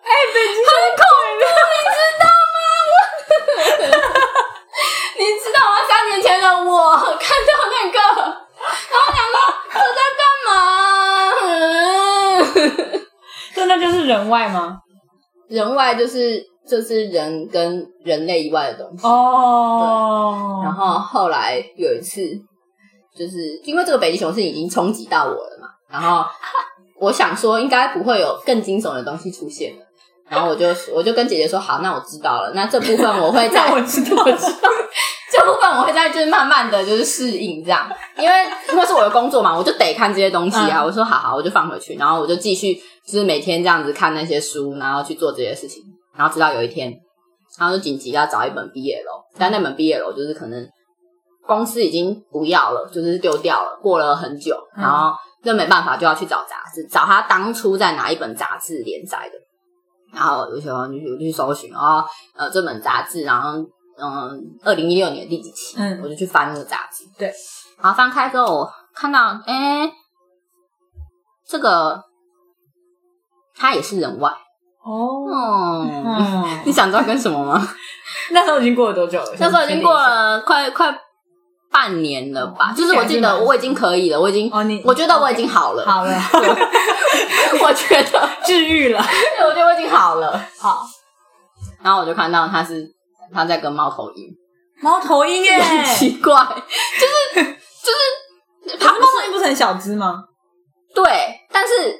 [0.05, 2.57] 哎，北极熊很恐你知道吗？
[2.91, 2.93] 我，
[5.17, 7.97] 你知道吗三年前的我看到那个，
[8.91, 9.35] 然后想说
[9.73, 10.49] 这在干嘛？
[12.53, 12.55] 怖，
[13.55, 14.79] 这那就是人外吗？
[15.47, 19.07] 人外就是就是人跟人类以外的东西。
[19.07, 22.21] 哦，然后后来有一次，
[23.15, 26.25] 就是因为这个北极熊是已经冲击到我了嘛，然后
[26.99, 29.84] 我想说应该不会有更惊悚的东西出现了，
[30.29, 34.69] 然后我就我就跟姐姐说好，那我知道了，那这部分我会在 我知道，我知道，
[35.31, 38.35] 这部分我会在就是慢慢的就是适应这样，因为
[38.71, 40.81] 因为是我的工作嘛，我就得看这些东西啊。
[40.81, 42.73] 嗯我说好好，我就放回去，然后我就继续
[43.05, 45.83] 就是每天这样子看那些书，然后去做这些事情，
[46.15, 46.91] 然后直到有一天，
[47.59, 50.67] 然后就紧急要找一本毕业了但那本毕业了就是可能
[51.45, 59.44] 公司已经不要了，就是丢掉了，过了很久，嗯然后那没办法就要去找杂志，找他当初在哪一本杂志连载的。
[60.15, 62.04] 然后我就去我就去搜寻，然后
[62.36, 63.51] 呃这本杂志，然后
[63.99, 65.99] 嗯二零一六年的第几期，嗯。
[66.01, 67.32] 我就去翻那个杂志，对，
[67.82, 69.91] 然后翻开之后我看到，哎，
[71.47, 72.01] 这个
[73.56, 74.32] 他也是人外，
[74.84, 77.67] 哦，嗯，嗯， 你想知道跟什么吗？
[78.32, 79.32] 那时候已经过了多久了？
[79.39, 80.97] 那时候已经过了快快
[81.71, 86.12] 半年了吧，就是我记得我已经可以了，我已经，哦，你我觉得我已经好了，好了，
[87.63, 88.99] 我觉得，治愈了，
[89.43, 90.86] 我觉得我已经好了，好，
[91.84, 92.86] 然后我就看到他是
[93.34, 94.28] 他在跟猫头鹰。
[94.82, 100.23] 猫头鹰耶，很奇怪，就是就是 他猫头鹰不是很小只吗？
[100.93, 101.06] 对，
[101.51, 101.95] 但是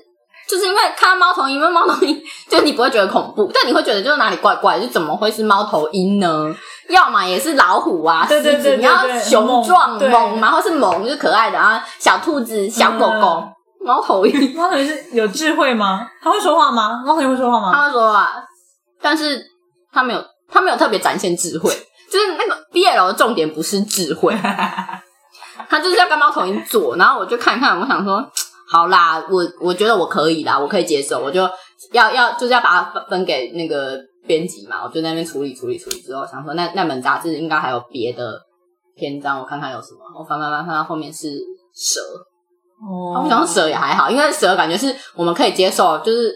[0.47, 6.54] 就是因为看到猫头鹰，因为猫头鹰就你不会觉得恐怖，但你会觉得就是哪里怪怪，就怎么会是猫头鹰呢？
[6.89, 10.10] 要么也是老虎啊，对对狮子对对你要雄壮猛对。
[10.10, 13.43] 猛，然后是猛就是可爱的，然后小兔子、小狗狗、
[13.85, 16.07] 猫头鹰， 猫头鹰是有智慧吗？
[16.21, 17.03] 它会说话吗？
[17.05, 17.71] 猫头鹰会说话吗？
[17.71, 18.43] 它会说话，
[18.99, 19.41] 但是
[19.91, 21.69] 它没有，它没有特别展现智慧，
[22.11, 24.35] 就是那个 BL 的重点不是智慧，
[25.69, 28.27] 它就是要跟猫头鹰做，然后我就看看，我想说，
[28.67, 31.47] 好啦，我我觉得我可以啦，我可以接受，我就
[31.91, 38.41] 要要就是要把它分分给那个编辑嘛，我就在那边处理处理处理之后，想说那那本杂志应该还有别的
[38.95, 41.29] 篇章，我看看有什么，我翻翻翻翻到后面是
[41.75, 42.01] 蛇，
[42.81, 43.21] 哦。
[43.23, 46.33] 我想说蛇也还好，因为蛇感觉是我们可以接受，就是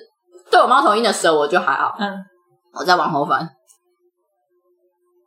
[0.52, 2.13] 对我猫头鹰的蛇我就还好，嗯，
[2.73, 3.39] 我再往后翻，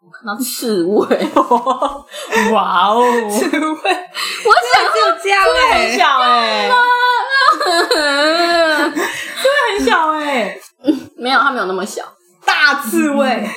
[0.05, 1.07] 我看到刺猬，
[2.53, 6.70] 哇哦，刺猬，我想就这样很哎，小哎，
[9.37, 10.59] 说很小哎，
[11.16, 12.03] 没有，它没有那么小，
[12.44, 13.48] 大刺猬，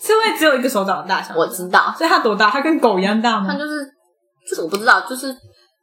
[0.00, 2.50] 刺猬只有一个手掌的大小，我知道，所以它多大？
[2.50, 3.46] 它跟狗一样大吗？
[3.50, 3.84] 它就是
[4.48, 5.34] 就是我不知道，就是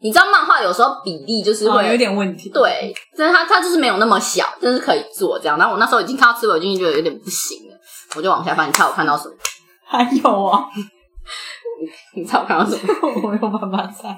[0.06, 5.58] 你知道漫画有时候比例就是会、哦有一点问题，对，但是它它就是没有那么小，但是可以做这样。
[5.58, 7.76] 然后我那时候已经看到刺猬，我已经觉得有点不行了，
[8.16, 9.34] 我就往下翻，你猜我看到什么？
[9.88, 10.64] 还有啊，
[12.16, 12.94] 你猜我看到什么？
[13.24, 14.16] 我没有办法猜。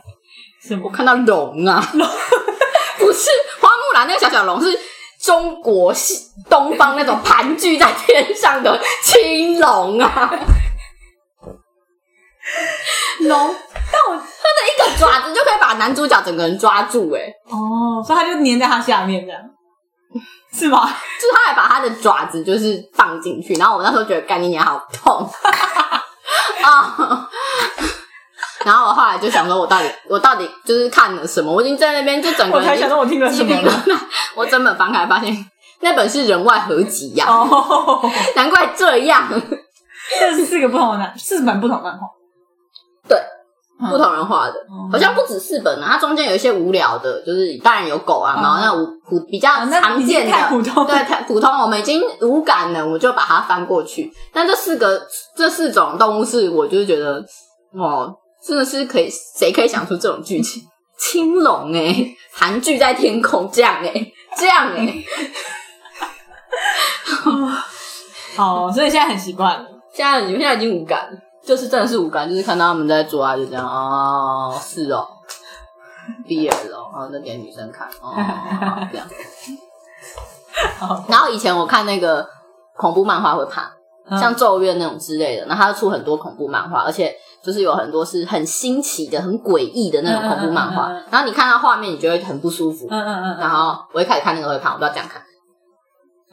[0.62, 0.82] 什么？
[0.84, 1.80] 我看到龙啊，
[3.00, 3.30] 不是
[3.62, 4.78] 花木兰那个小小龙，是
[5.22, 10.34] 中国西东方那种盘踞在天上的青龙啊，
[13.22, 13.56] 龙，
[13.98, 19.42] 但我一个爪子就可以把男主角整个人抓住、欸，哦，所以他就粘在他下面这样，
[20.54, 20.86] 是吗？
[20.86, 25.30] 就是他还把他的爪子就是放进去，然后我那时候觉得干你娘好痛
[26.64, 27.30] 啊！
[28.66, 31.52] 然后我后来就想说，我到底我到底就是看了什么？
[31.54, 33.72] 我已经在那边就整个我才想到我听了什么了。
[34.36, 35.34] 我整本翻开发现
[35.80, 38.02] 那本是人外合集呀、哦，
[38.36, 39.30] 难怪这样，
[40.20, 42.00] 这是四个不同的男，四本不同漫画，
[43.08, 43.37] 对，嗯
[43.80, 44.90] 不同人画的，哦。
[44.92, 54.12] 好像不止四本呢、它中间有一些无聊的，就是当然有狗啊，哦然后那无普比较常见的，太普通对，太普通，我们已经无感了，我就把它翻过去。
[54.34, 57.24] 但这四个这四种动物是，我就是觉得，
[57.74, 60.64] 哦，真的是可以，谁可以想出这种剧情？
[60.98, 61.96] 青龙哎，
[62.34, 65.04] 盘踞在天空这样哎、这样哎、
[68.38, 69.66] 哦，所以现在很习惯了。
[69.94, 75.08] 现在你们现在已经无感了，就是真的是无感，就是看到他们在做啊就这样哦，是哦
[76.28, 78.14] ，BL 哦，然后再给女生看哦，
[78.92, 79.08] 这样。
[81.08, 82.28] 然后以前我看那个
[82.76, 83.72] 恐怖漫画会怕，
[84.10, 90.90] 嗯像《咒怨》那种之类的，然后他出很多恐怖漫画，而且就是有很多是很新奇的、很诡异的那种恐怖漫画。
[91.10, 92.88] 然后你看到画面，你就会很不舒服。
[92.90, 95.22] 嗯嗯嗯然后我一开始看那个会怕，我不知道这样看，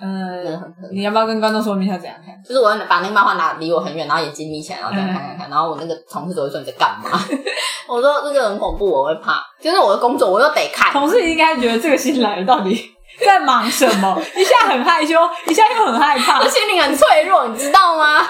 [0.05, 2.35] 嗯，你要不要跟观众说明一下怎样看？
[2.47, 7.19] 就是我会把那个漫画拿离我很远，然后眼睛眯起来，然后这样看看看，然后我那个同事都会说你在干嘛？
[7.89, 9.41] 我说这个很恐怖，我会怕。
[9.63, 10.93] 就是我的工作，我又得看。
[10.93, 14.21] 同事应该觉得这个新来的到底在忙什么？
[14.37, 18.21] 一下很害羞，一下又很害怕我，心灵很脆弱，你知道吗？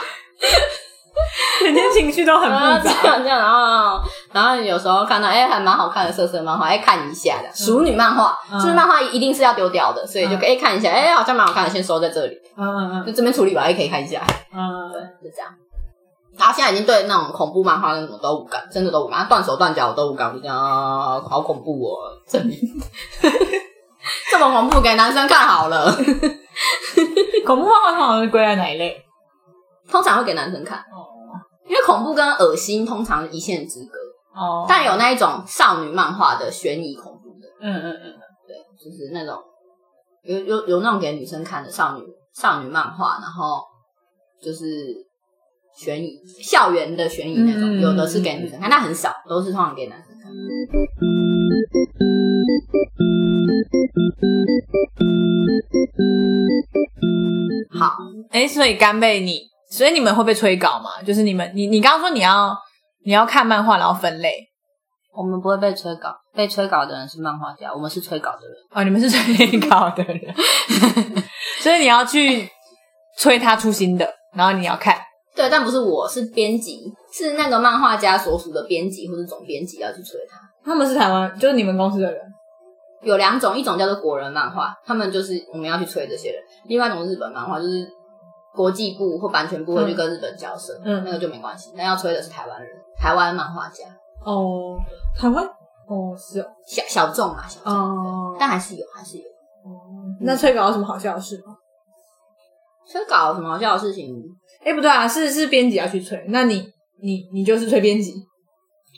[1.62, 2.92] 每天情绪都很复杂。
[3.02, 3.08] 这。
[3.08, 4.00] 样这样，然后
[4.32, 8.58] 然后有时候看到哎、还蛮好看的色色漫画，哎、看一下的熟女漫画，嗯。
[8.60, 13.06] 就是漫画一定是要丢掉的，所以就可以、哎看一下，哎、好像蛮好看的，先收在这里，嗯嗯嗯。
[13.06, 14.20] 就这边处理完也可以看一下，
[14.54, 15.50] 嗯对，嗯，就这样。
[16.36, 22.58] 然后现在已经对那种恐怖漫画那种都无感，真的都无感，断手断脚我都无感，我就这样啊，好恐怖哦，这里
[24.32, 25.90] 这么恐怖，给男生看好了，
[27.46, 29.03] 恐怖漫画通常是归在哪一类？
[29.94, 31.06] 通常会给男生看，哦。
[31.64, 33.96] 因为恐怖跟恶心通常一线之隔，
[34.38, 37.46] 哦，但有那一种少女漫画的悬疑恐怖的。
[37.60, 38.12] 嗯嗯嗯，
[38.44, 39.40] 对，就是那种
[40.24, 42.02] 有有有那种给女生看的少女
[42.34, 43.62] 少女漫画，然后
[44.42, 45.06] 就是
[45.74, 50.30] 悬疑校园的悬疑那种，嗯有的是给女生看，但很少，都是通常给男生看。
[57.70, 57.96] 好，
[58.30, 59.40] 哎，所以干贝你，
[59.76, 61.02] 所以你们会被催稿吗？
[61.04, 62.56] 就是你们，你你刚刚说你要
[63.04, 64.36] 你要看漫画，然后分类
[65.12, 68.56] 我们不会被催稿，被催稿的人是漫画家，我们是催稿的人。
[68.70, 70.20] 哦，你们是催稿的人，
[71.60, 72.48] 所以你要去
[73.18, 74.96] 催他出新的，然后你要看。
[75.34, 76.80] 对，但不是我，是编辑，
[77.12, 80.38] 是那个漫画家所属的编辑或者总编辑要去催他。
[80.64, 82.20] 他们是台湾，就是你们公司的人。
[83.02, 87.86] 有两种，一种叫做国人漫画，他们就是我们要去催这些人；另外一种日本漫画，就是
[88.54, 91.70] 国际部或版权部会去跟日本交涉，嗯那个就没关系。
[91.76, 93.84] 但要催的是台湾人，台湾漫画家，
[94.24, 94.78] 哦，
[95.18, 95.44] 台湾
[95.88, 99.24] 哦是哦，小小众啊，小众，哦，但还是有，还是有。
[99.64, 99.80] 哦
[100.20, 101.56] 那催稿有什么好笑的事吗？
[102.86, 104.14] 催稿有什么好笑的事情？
[104.62, 106.70] 哎，不对啊，是是编辑要去催，那你
[107.02, 108.14] 你你就是催编辑。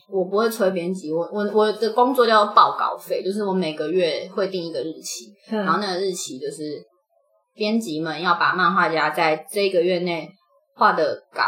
[0.08, 6.80] 我不会催编辑，我我我的工作叫报稿费，就是我每个月会定一个日期，然后嗯那个日期就是
[7.56, 10.30] 编辑们要把漫画家在这个月内
[10.74, 11.42] 画的稿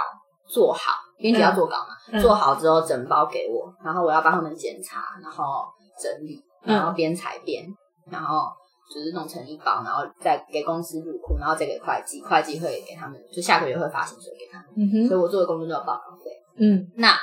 [0.49, 2.21] 做好，编辑要做稿嘛，嗯。
[2.21, 5.67] 做好之后整包给我，然后我要帮他们检查，然后
[6.03, 6.75] 整理，嗯。
[6.75, 7.65] 然后编裁编，
[8.11, 8.47] 然后
[8.93, 16.31] 就是弄成一包，然后再给公司入库，然后再给会计，会计会给他们，就下个月会发薪水给他们，所以我做的工作叫报稿费。
[16.61, 17.15] 嗯，那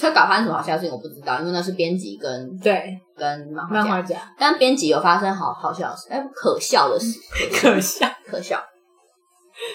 [0.00, 7.18] 催稿发生什么好笑的事情我不知道，因为那是编辑跟对，跟漫画家漫画家但编辑有发生好好笑的事，哎，可笑的事，
[7.60, 8.08] 可笑。
[8.26, 8.58] 可笑。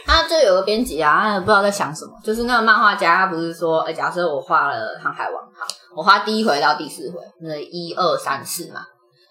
[0.04, 2.12] 他就有个编辑啊，他也不知道在想什么。
[2.24, 8.82] 就是那个漫画家，他不是说，哎，假设我画了《航海王》，好，我画第一回到第四回，那一二三四嘛。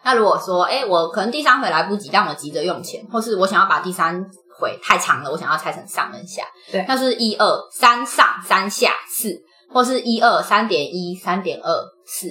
[0.04, 4.24] 那如果说，哎，我可能第三回来不及，但我急着用钱，或是我想要把第三
[4.60, 9.30] 回太长了，我想要拆成上跟下，对那是一二三上三下四，
[9.74, 11.68] 或是一二三点一三点二
[12.06, 12.28] 四，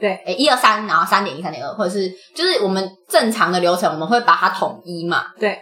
[0.00, 5.26] 对，诶，一二三，然后三点一、三点二，或者是就是我们正常的流程，我们会把它统一嘛。
[5.38, 5.58] 对，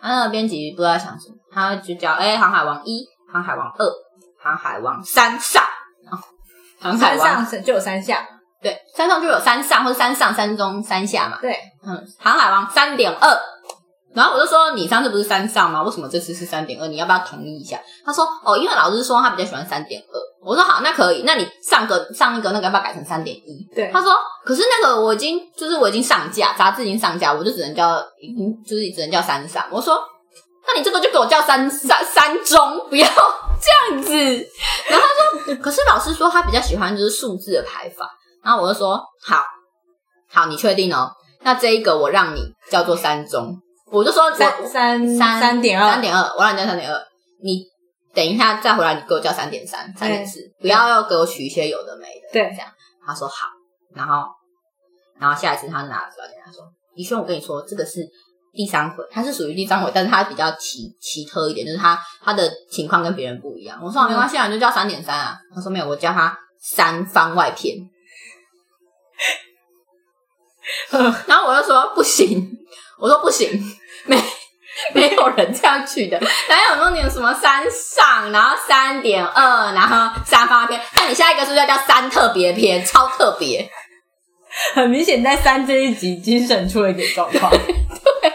[0.00, 3.86] 他那个编辑不知道想什么，他就叫诶，航海王一、航海王二、
[4.42, 5.62] 航海王三上，
[6.04, 6.26] 然后
[6.80, 8.26] 航海山王上就有三下。
[8.62, 11.36] 对山上就有三上或者三上、三中、三下嘛。
[11.42, 13.51] 对，嗯，航海王三点二。
[14.14, 15.82] 然后我就说你上次不是三上吗？
[15.82, 16.86] 为什么这次是三点二？
[16.88, 17.80] 你要不要同意一下？
[18.04, 20.20] 他说哦，因为老师说他比较喜欢三点二。
[20.44, 21.22] 我说好，那可以。
[21.22, 23.66] 那你上个上一个那个要不要改成三点一？
[23.74, 24.12] 对，他说
[24.44, 30.02] ：“可是那个我已经就是我已经上架，杂志已经上架，我就只能叫已经就是只能叫三上。”我说
[30.66, 34.12] ：“那你这个就给我叫三三三中，不要这样子。”
[34.90, 38.10] 然后他说：“可是老师说他比较喜欢就是数字的排法。”
[38.44, 39.42] 然后我就说：“好，
[40.28, 41.12] 好，你确定哦？
[41.42, 43.56] 那这一个我让你叫做三中。”
[43.92, 46.98] 我就说：“三三三三点二，三点二，我让你叫三点二，
[47.42, 47.62] 你
[48.14, 52.28] 等一下再回来，你给我叫三点三、三点四，不要要给我取一些有的没的。
[52.32, 52.68] 对这样
[53.06, 53.48] 他说好，
[53.94, 54.24] 然后
[55.18, 58.00] 然后下一次他拿出来给他说，怡轩，我跟你说，这个是
[58.54, 63.78] 第三回，他是属于第三回，但是他比较奇奇特一点，就是他他的情况跟别人不一样。
[63.82, 65.38] 我说、没关系啊，你就叫三点三啊。
[65.54, 67.76] 他说没有，我叫他三番外篇。
[71.26, 72.50] 然后我就说不行，
[72.98, 73.50] 我说不行，
[74.06, 74.16] 没
[74.94, 80.80] 没有人这样取的，哪有那种什么三上，然后三点二，然后三番外篇？
[80.96, 83.68] 那你下一个是不是要叫三特别篇，超特别？
[84.74, 87.50] 很明显在三这一集精神出了一点状况。
[88.22, 88.32] 对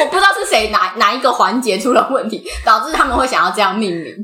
[0.00, 4.14] 我不知道是谁哪哪一个环节出了问题，导致他们会想要这样命名。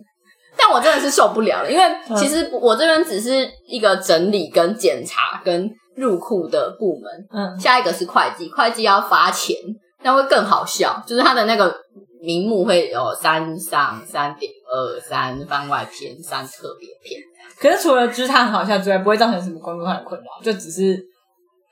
[0.57, 1.85] 但我真的是受不了了，因为
[2.17, 9.57] 其实我这边只是一个整理、跟检查、跟入库的部门，嗯，下一个是会计，会计要发钱，
[10.03, 11.75] 那会更好笑，就是它的那个
[12.23, 17.21] 名目会有三上、三点二、三番外篇、三特别篇。
[17.59, 20.99] 可是除了就是它很好笑之外，不会造成什么工作上的困扰，就只是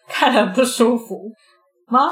[0.08, 1.30] 看了不舒服
[1.88, 2.08] 吗？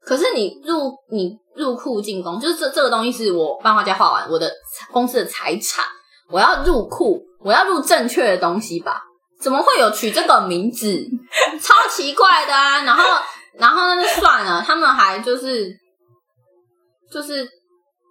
[0.00, 4.50] 可是你入你入库进宫，就是这这个东西是我漫画家画完我的
[4.92, 5.84] 公司的财产，
[6.30, 9.02] 我要入库，我要入正确的东西吧？
[9.40, 10.98] 怎么会有取这个名字？
[11.60, 12.82] 超奇怪的啊！
[12.84, 13.04] 然后
[13.58, 15.76] 然后那就算了，他们还就是
[17.10, 17.48] 就是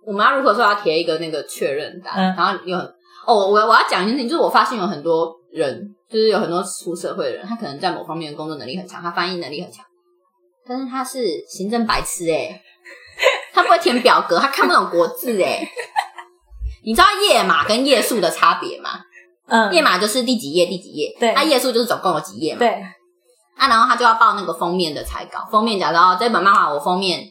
[0.06, 2.36] 我们要如何说要填一个那个确认单，嗯。
[2.36, 2.86] 然后有很
[3.26, 9.84] 哦，我我要讲一件事情，就是我发现有很多人，就是有很多出社会的人，他可能在某方面的工作能力很强，他翻译能力很强，
[10.68, 12.62] 但是他是行政白痴哎、
[13.54, 15.68] 他不会填表格，他看不懂国字哎、
[16.84, 19.02] 你知道页码跟页数的差别吗？
[19.50, 21.34] 嗯，页码就是第几页第几页，对。
[21.34, 22.60] 它页数就是总共有几页嘛。
[22.60, 22.82] 对，
[23.58, 27.24] 啊，然后他就要报那个封面的彩稿，封面假如哦这本漫画我封面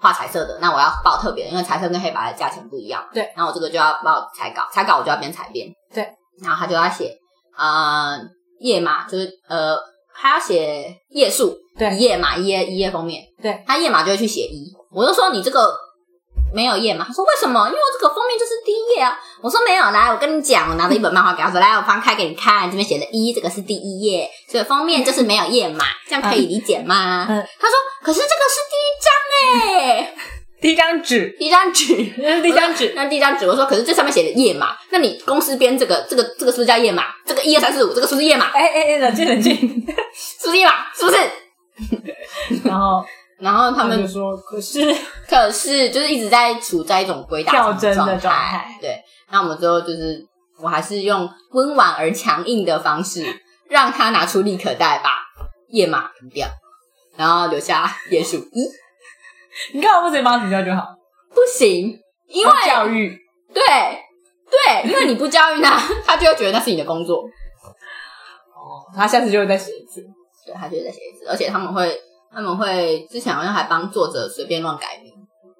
[0.00, 3.04] 画彩色的，那我要报特别的，因为彩色跟黑白的价钱不一样。
[3.12, 5.68] 对，然后我这个就要报彩稿，彩稿我就要边彩编。
[5.92, 6.08] 对，
[6.42, 7.16] 然后他就要写
[7.58, 8.18] 呃
[8.60, 9.76] 页码，就是呃
[10.14, 15.83] 还要写页数，对一页码一页一页封面，对，他页码就会去写一，我就说你这个。
[16.54, 17.66] 没有页码，他说为什么？
[17.66, 19.18] 因为我这个封面就是第一页啊。
[19.42, 27.26] 我说没有，来，我跟你讲，我拿着一本漫画给他说，来，我翻开给你看，这边写的一，这个是第一页，所以封面就是没有页码，这样可以理解吗？
[27.28, 30.14] 嗯他说，可是这个是第一张 哎，
[30.60, 37.04] 第一张纸，第一张纸，那是第一张纸，那第一张纸，我说，可是这上面写的页码，那你公司编这个这个这个是不是叫页码？
[37.26, 38.46] 这个一二三四五，这个是不是页码？
[38.54, 39.54] 哎哎哎，冷静冷静。
[40.14, 40.72] 是不是页码？
[40.94, 41.18] 是不是？
[42.64, 43.04] 然后
[43.44, 44.80] 然后他们就说，可是
[45.28, 50.26] 可是就是一直在处在一种鬼打墙跳针的状状态对，那我们最后就是，
[50.58, 53.22] 我还是用温婉而强硬的方式，
[53.68, 55.10] 让他拿出立可带，把
[55.68, 56.48] 页码涂掉，
[57.16, 58.66] 然后留下页数一。
[59.74, 60.96] 你看，我不直接帮他停掉就好？
[61.34, 61.94] 不行，
[62.28, 63.14] 因为教育
[63.52, 63.62] 对
[64.50, 67.18] 对，因为你不教育他，他就会觉得那是你的工作。
[68.56, 70.02] 哦，他下次就会再写一次。
[70.46, 72.00] 对，他就会再写一次，而且他们会，
[72.34, 75.12] 他们会之前好像还帮作者随便乱改名，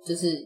[0.04, 0.44] 就是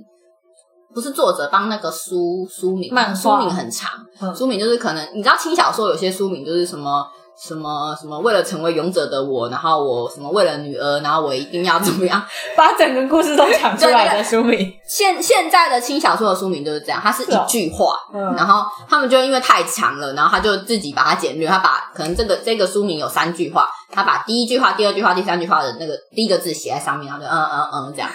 [0.95, 7.09] 不是作者帮那个书书名，漫画书名很长，嗯书名就是可能你知道轻小说有些书名就是什么。
[7.41, 8.19] 什么什么？
[8.19, 12.21] 为了成为勇者的我，然后我什么为了女儿，然后我一定要怎么样？
[12.57, 28.11] 把整个故事都讲出来的书名，现现在的轻小说的书名就是这样，它是一句话，嗯然后他们就因为太长了，然后他就自己把它简略，他把可能这个这个书名有三句话，他把第一句话、第二句话、第三句话的那个第一个字写在上面，然后就嗯嗯嗯这样，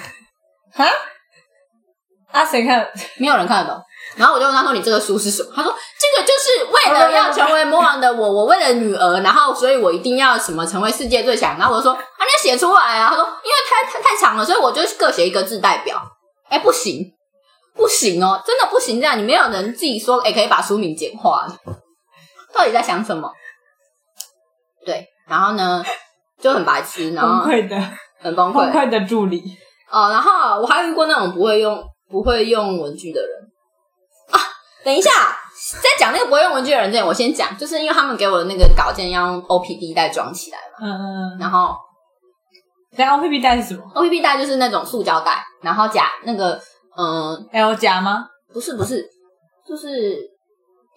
[0.74, 0.86] 哈？
[2.32, 2.86] 啊，谁看？
[3.20, 3.82] 没有人看得懂。
[4.16, 16.02] 然后我就问他说：“你这个书是什么？”他说：“这个就是为了要 成为魔王的我，我为了女儿，然后所以我一定要什么成为世界最强。”然后我就说：“啊，你要写出来啊！”他说：“因为太太太长了，所以我就各写一个字代表。”
[16.50, 17.04] 哎，不行，
[17.76, 19.00] 不行哦，真的不行！
[19.02, 21.48] 这样你没有人自己说，哎，可以把书名简化，
[22.54, 23.32] 到底在想什么？
[24.86, 25.84] 对，然后呢
[26.40, 27.76] 就很白痴，然后崩溃的
[28.22, 29.42] 很崩溃崩溃的助理，
[29.90, 30.10] 哦。
[30.12, 33.53] 然后我还遇过那种不会用不会用文具的人啊。
[34.84, 35.10] 等一下，
[35.82, 41.38] 在讲那个不会用文具的人之前，我先讲，就是因为他们给我的那个稿件要用 OPP 袋装起来嘛，嗯嗯嗯。
[41.40, 41.76] 然后
[42.96, 46.60] 那 O P P 袋是什么 OPP 袋就是那种塑胶袋，然后夹那个
[46.96, 48.28] 嗯、？L 夹吗？
[48.54, 49.04] 不是不是，
[49.68, 50.20] 就是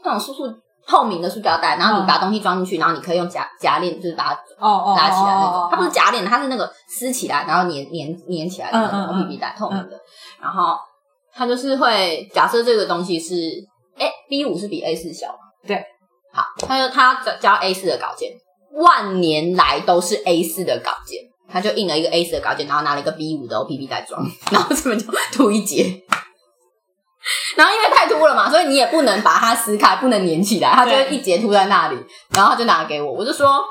[0.04, 0.44] 那种塑塑
[0.86, 5.68] 透明的塑胶袋，然后你把东西装进去，然后你可以用夹夹链，就是把它哦哦，拉起来那哦种。
[5.70, 9.98] 它不是夹链，它是那个撕起来，然后粘粘粘起来的那种嗯嗯嗯 OPP 袋，透明的。
[10.38, 10.76] 然后
[11.32, 13.34] 它就是会假设这个东西是，
[13.98, 15.38] 哎，B 五是比 A 四小嘛？
[15.66, 15.84] 对。
[16.32, 18.30] 好，他就他交 A 四的稿件，
[18.72, 24.22] 万年来都是 A 四的稿件，他就印了一个 A 四的稿件，然后拿了一个 B 五的 OPP 袋装，
[24.52, 26.02] 然后这边就凸一截。
[27.56, 31.96] 然后因为太凸了嘛，所以你也不能把它撕开，不能粘起来，它就一截凸在那里。
[32.34, 33.64] 然后他就拿给我，我就说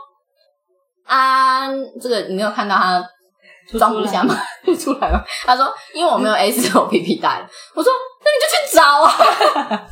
[1.06, 1.68] 啊，
[2.02, 3.02] 这个你没有看到它
[3.70, 4.36] 出装不下吗？
[4.80, 5.24] 出来吗？
[5.46, 7.48] 他说因为我没有 A 四 O P P 袋了。
[7.76, 9.88] 我说那你就去找啊。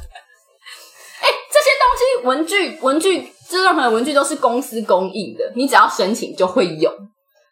[1.63, 6.91] 哎、这些东西文具文具，这任何文具都是公司供应的，你只要申请就会有。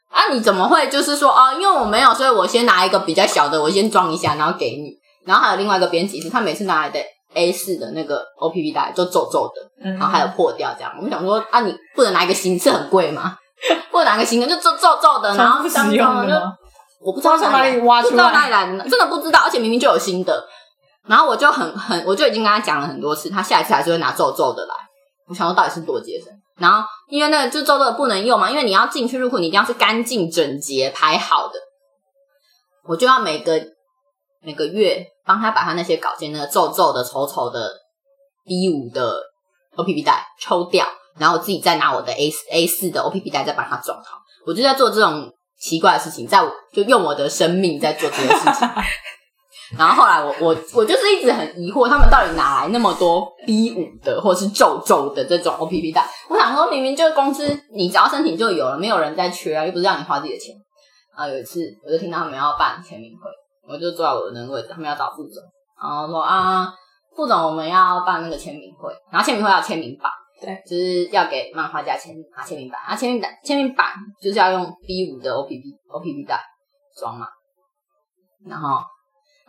[0.09, 1.53] 啊，你怎么会就是说啊？
[1.53, 4.91] 因为我没有，所以我先拿一个比较小的，我先装一下，然后给你。
[5.26, 6.99] 然后还有另外一个编辑是，他每次拿来的
[7.34, 10.91] A 四的那个 O P P 袋就皱皱的，嗯，然后还有破掉这样。
[10.97, 13.38] 我们想说啊，你不能拿一个新，是很贵吗？
[13.91, 16.51] 不能拿一个新的，就皱皱皱的，然后重复使用的就吗？
[16.99, 20.43] 我不知道从哪里挖不知道出来哪里来的，真的不知道，而且明明就有新的。
[21.08, 24.74] 然后我就很很，我就已经跟他讲了很多次，他下一次还是会拿皱皱的来。
[25.28, 26.32] 我想说到底是多节省。
[26.58, 31.54] 然后因为那个就皱皱的不能用嘛，因为你要进去入库，你一定要是干净整洁排好的。
[32.86, 33.60] 我就要每个
[34.43, 37.72] 每个月帮他把他那些稿件那个皱皱的、丑丑的
[38.45, 39.22] B 五的
[39.76, 40.86] OPP 袋抽掉，
[41.18, 44.20] 然后我自己再拿我的 A A 四的 OPP 袋再把它装好。
[44.45, 46.43] 我就在做这种奇怪的事情，在
[46.74, 48.70] 就用我的生命在做这件事情。
[49.78, 56.05] 然后后来我我我就是一直很疑惑，他们到底哪来那么多 B 五的或是皱皱的这种 OPP 袋？
[56.30, 60.55] 我想说，明明就是公司你只要申请就有了，没有人在缺啊，又不是让你花自己的钱。
[61.15, 63.30] 啊有一次，我就听到他们要办签名会，
[63.67, 65.43] 我就坐在我的那个位置，他们要找副总，
[65.82, 66.74] 然后说啊，
[67.15, 70.09] 副总我们要办那个签名会，然后签名会要签名版，
[70.41, 73.88] 对，就是要给漫画家签拿签名版，啊签名版签名版
[74.22, 76.39] 就是要用 B 五的 OPP OPP 袋
[76.97, 77.28] 装嘛，
[78.47, 78.82] 然后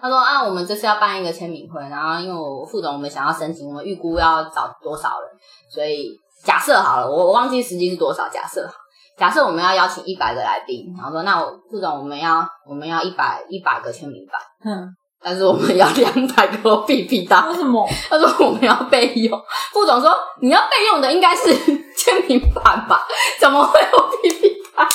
[0.02, 5.30] 他说啊，我们这次要办一个签名会，然后因为我副总我们想要申请，我们预估要找多少人，
[5.72, 6.10] 所以
[6.44, 8.74] 假设好了，我我忘记实际是多少，假设好。
[9.16, 14.88] 假设我们要邀请一百个来宾，然后说那我副总我们要我们要一百一百个签名版，嗯，
[15.22, 17.46] 但是我们要两百个 OPP 袋。
[17.48, 17.86] 为什么？
[18.08, 19.40] 他说我们要备用，
[19.72, 21.54] 副总说你要备用的应该是
[21.94, 23.06] 签名版吧？
[23.38, 24.88] 怎么会有 OPP 袋？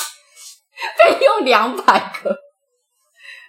[0.98, 2.36] 备用两百个。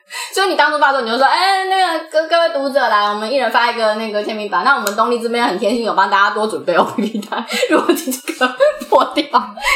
[0.34, 4.64] 所以你当初发的时候，你就说，哎、那个各各位读者来，我们一人发一个那个签名版。
[4.64, 8.56] 那我们东立这边很贴心，有帮大家多准备 OPP 袋， 如果这个
[8.90, 9.26] 破掉，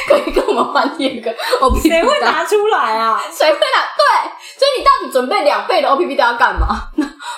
[0.08, 1.32] 可以跟我们换第二个
[1.62, 1.90] OPP 袋。
[1.90, 3.22] 谁会拿出来啊？
[3.32, 3.84] 谁会拿？
[3.96, 6.88] 对，所以你到底准备两倍的 OPP 袋要干嘛？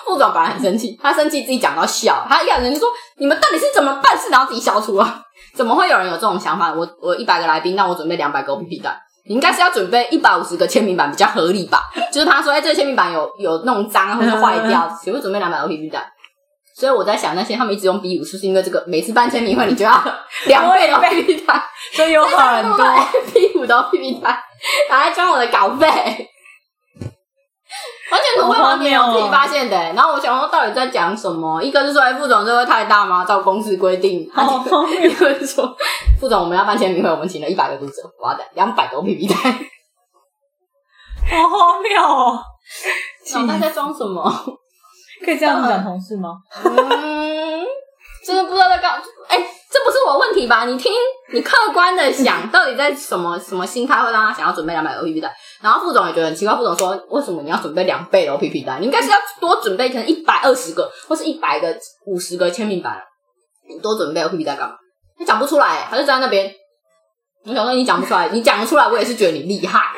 [0.06, 5.22] 副总本来很生气，他生气自己讲到笑，他一看人就说：“你们到底是怎么办事，然后自己消除啊？
[5.56, 6.72] 怎么会有人有这种想法？
[6.74, 8.96] 我我一百个来宾，那我准备两百个 OPP 袋，
[9.28, 11.82] 你应该是要准备一百五十个签名版比较合理吧？
[12.12, 16.00] 就是他说，哎、这个签名版有有弄脏啊或者坏掉，谁会准备两百个 OPP 的？
[16.78, 20.04] 所以我在想，那些他们一直用 B 五，是不是因为这个每次办签名会，你就要
[20.48, 21.64] 两倍的 OPP 袋？
[21.94, 22.86] 所以有很多。
[23.34, 24.44] B 五的 OPP 袋
[24.90, 25.88] 拿来装我的稿费，
[28.12, 31.62] 完全不会完全我自己发现的、欸然后我想说，到底在讲什么？
[31.62, 33.26] 一个是说，哎、副总这会太大吗？
[33.26, 34.30] 照公司规定。
[34.34, 35.76] 好 荒谬一个是说，
[36.20, 39.36] 副总我们要办签名会，我们请了一百个读者，我要两百个 OPP 袋。
[41.28, 42.40] 好荒谬哦！
[43.34, 44.32] 脑袋在装什么？
[45.24, 46.36] 可以这样子讲同事吗？
[46.64, 47.66] 嗯，
[48.24, 49.02] 真的不知道在干。
[49.28, 49.38] 哎、
[49.72, 50.66] 这不是我问题吧？
[50.66, 50.94] 你听，
[51.34, 55.34] 你客观的想，到底在什么什么心态会让他想要准备两百个 OPP 袋？
[55.62, 58.78] 然后副总也觉得很奇怪，副总说：“为什么你要准备两倍的 OPP 袋？
[58.80, 61.76] 你应该是要多准备可能一百二十个，或是一百个、
[62.06, 63.02] 五十个签名版，
[63.68, 64.76] 你多准备 OPP 袋干嘛？”
[65.18, 66.52] 他讲不出来、他就站在那边。
[67.46, 69.80] 我想说你讲不出来，你讲得出来，我也是觉得你厉害。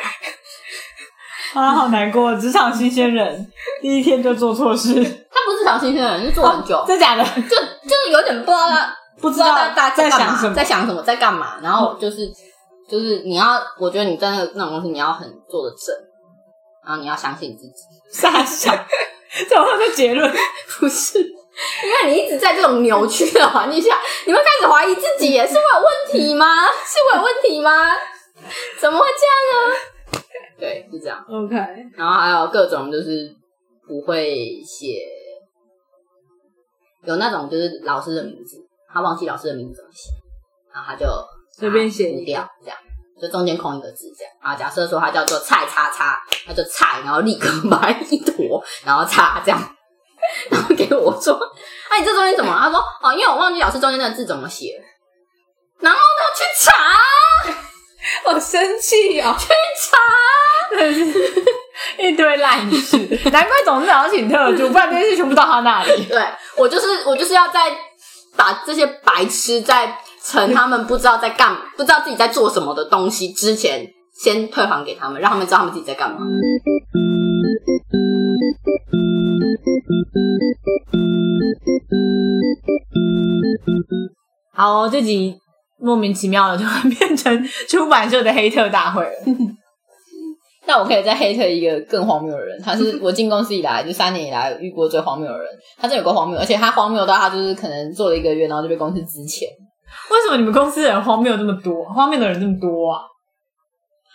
[1.54, 2.36] 啊，好难过！
[2.36, 3.52] 职场新鲜人
[3.82, 4.94] 第一天就做错事，
[5.32, 7.24] 他不是小新鲜人，是做很久，真假的？
[7.24, 11.58] 就就是有点不知道他不知道在在在想什么在想什么，在干嘛。
[11.64, 12.30] 然后就是
[12.88, 15.96] 就是你要，我觉得你在那那种东西，你要很做的正，
[16.86, 17.74] 然后你要相信自己。
[18.12, 18.72] 傻笑，
[19.50, 20.32] 怎么会有这结论？
[20.80, 26.46] 不是，因为你一直在这种扭曲的环境下，你会开始怀疑自己耶，是我有问题吗？
[26.68, 27.92] 是我有问题吗？
[28.80, 30.24] 怎么会这样呢？
[30.58, 31.26] 对，是这样。
[31.28, 31.56] OK，
[31.96, 33.36] 然后还有各种就是
[33.88, 35.02] 不会写，
[37.04, 38.58] 有那种就是老师的名字，
[38.92, 40.12] 他忘记老师的名字怎么写，
[40.74, 41.06] 然后他就
[41.58, 42.78] 随便写一掉这样，
[43.22, 44.34] 就中间空一个字这样。
[44.42, 49.60] 啊，假设说他叫做菜叉叉，他就菜，然后立刻把它一坨，然后叉这样，
[50.52, 52.62] 然后给我说，啊，你这中间怎么了？
[52.62, 54.86] 他说哦，因为我忘记老师中间那个字怎么写了，
[55.82, 56.74] 然后呢去查
[58.32, 59.36] 好生气哦！
[59.38, 59.98] 去查。
[60.70, 61.44] 真是
[61.98, 62.98] 一堆烂事，
[63.32, 66.06] 难怪董事长要请特助，不然这些事全部到他那里。
[66.06, 66.22] 对
[66.56, 67.76] 我就是我就是要在
[68.36, 69.98] 把这些白痴在
[70.30, 73.88] 趁他们不知道在干，不知道自己在做什么的东西之前，
[74.22, 76.18] 先退还给他们，让他们知道他们自己在干嘛。
[84.54, 85.38] 好、哦，这集
[85.80, 89.12] 莫名其妙的就会变成出版社的黑特大会了。
[90.68, 95.48] 那我可以再黑特一个更荒谬的人，他是 我进公司以来就三年以来遇过最荒谬的人。
[95.78, 99.46] 他真的有个荒谬，而且他荒谬到他就是可能做了一个月，然后就被公司资遣。
[100.10, 101.84] 为什么你们公司的人荒谬这么多？
[101.86, 103.02] 荒谬的人这么多啊？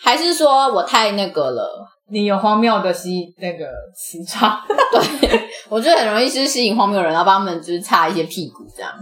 [0.03, 1.89] 还是说我太那个了？
[2.11, 3.67] 你有荒谬的吸那个
[3.97, 8.93] 磁场， 对，我觉得很容易是吸引荒谬的人，然后帮他们就是擦一些屁股这样。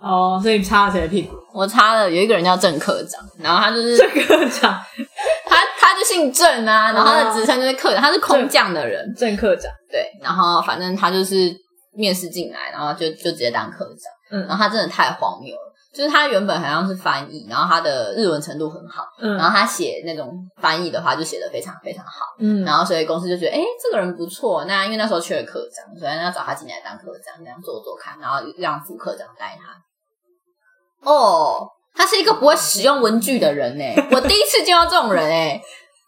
[0.00, 1.34] 哦，所以你擦了谁的屁股？
[1.52, 4.78] 我擦了，有一个人叫郑科长，然后他就是郑科长，
[5.48, 11.52] 他他就姓郑啊，然后他的职称就是科长，他是空降的人，郑科长，对，然后反正他就是
[11.96, 31.10] 面试进来，然后就就直接当科长，嗯然后他真的太荒谬了，就是他原本好像是翻译，然后他的日文程度很好，嗯然后他写那种翻译的话就写的非常非常好，嗯然后所以公司就觉得，哎，这个人不错，那因为那时候缺了科长，所以要找他进来当科长，这样做做看，然后让副科长带他。
[31.10, 35.60] 哦，他是一个不会使用文具的人呢，我第一次见到这种人哎，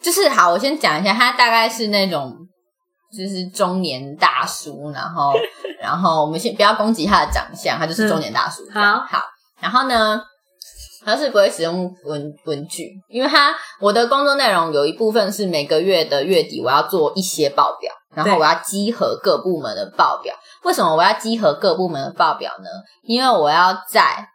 [0.03, 2.37] 就是好，我先讲一下，他大概是那种
[3.17, 5.33] 就是中年大叔，然后
[5.81, 8.63] 然后我们先不要攻击他的长相，他就是中年大叔。
[8.75, 9.23] 嗯好好，
[9.61, 10.23] 然后呢，
[11.05, 20.35] 他是不会使用文文具，因为他我的工作内容有一部分是每个月的月底我要做一些报表，然后我要集合各部门的报表。
[20.65, 22.69] 为什么我要集合各部门的报表呢？
[23.03, 24.27] 因为我要在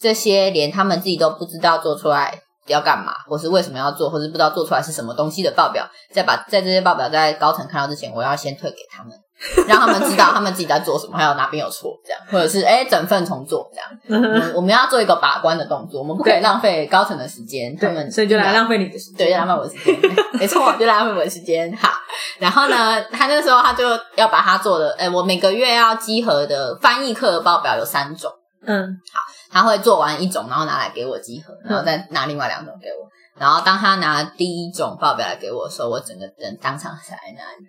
[0.00, 9.12] 这些连他们自己都不知道做出来要干嘛，或是为什么要做，或是不知道做出来是什么东西的报表，再把在这些报表在高层看到之前，我要先退给他们，
[9.68, 14.22] 让他们知道他们自己在做什么，还有哪边有错，这样，或者是哎整份重做这样。
[14.22, 19.28] 我们我们要做一个把关的动作，我们不可以浪费高层的时间，他们对，所以就来浪费你的时间。
[19.28, 21.72] 对，就浪费我的时间，没错，就浪费我的时间。
[21.76, 21.90] 好，
[22.38, 23.84] 然后呢，他那时候他就
[24.16, 28.32] 要把他做的，哎，我每个月要集合的翻译课的报表有三种，
[28.66, 29.20] 嗯，好
[29.50, 33.08] 他会做完一种，然后拿来给我集合，然后再拿另外两种给我。
[33.38, 37.64] 然后当他拿第一种报表来给我的时候，我整个人当场傻在那里。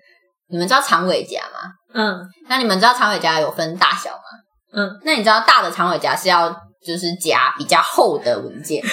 [0.50, 1.72] 你们知道长尾夹吗？
[1.94, 4.24] 嗯那你们知道长尾夹有分大小吗？
[4.74, 6.50] 嗯，那你知道大的长尾夹是要
[6.86, 8.84] 就是夹比较厚的文件，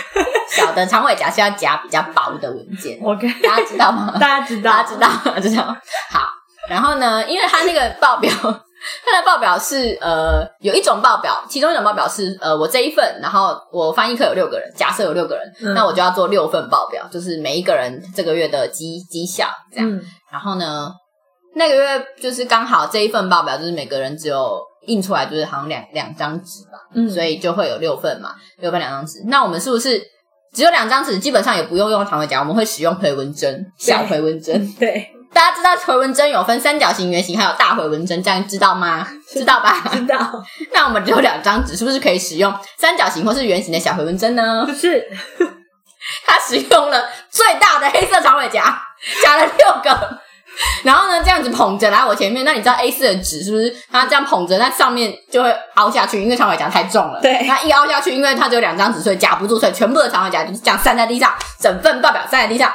[0.50, 2.98] 小的长尾夹是要夹比较薄的文件。
[3.04, 4.16] OK，大家知道吗？
[4.18, 5.08] 大家知道，大家知道，
[5.40, 5.62] 知道。
[6.10, 6.26] 好，
[6.68, 19.88] 然后呢，因为它那个报表， 它的报表是呃有一种报表，其中一种报表是呃我这一份，然后我翻译课有六个人，假设有六个人，嗯那我就要做六份报表，就是每一个人这个月的绩绩效这样。
[19.90, 20.02] 嗯
[20.32, 20.90] 然后呢，
[21.58, 29.22] 那个月就是刚好这一份报表，就是每个人只有印出来，就是好像两两张纸吧，嗯，所以就会有六份嘛，六份两张纸。
[29.28, 29.98] 那我们是不是
[30.52, 31.18] 只有两张纸？
[31.18, 34.70] 基本上也不用用长尾夹，我们会使用回纹针，小回纹针。
[34.78, 39.08] 对，大家知道回纹针有分三角形、圆形，还有大回纹针，这样知道吗？
[39.26, 39.82] 知道吧？
[39.90, 40.44] 知道，
[40.74, 44.72] 那我们只有两张纸，是不是可以使用三角形或是圆形的小回纹针呢不？
[44.74, 45.02] 是，
[46.26, 48.78] 他使用了最大的黑色长尾夹，
[49.24, 50.20] 夹了六个。
[50.84, 53.74] 然后呢，这样子捧着来我前面，那你知道 A 四的纸是不是？
[53.90, 57.20] 它这样捧着，那上面就会凹下去，因为长尾夹太重了。
[57.20, 62.72] 对它一凹下去，因为它只有两张纸，所以夹不住，所以全部的长尾夹就是这样散在地上，整份报表散在地上。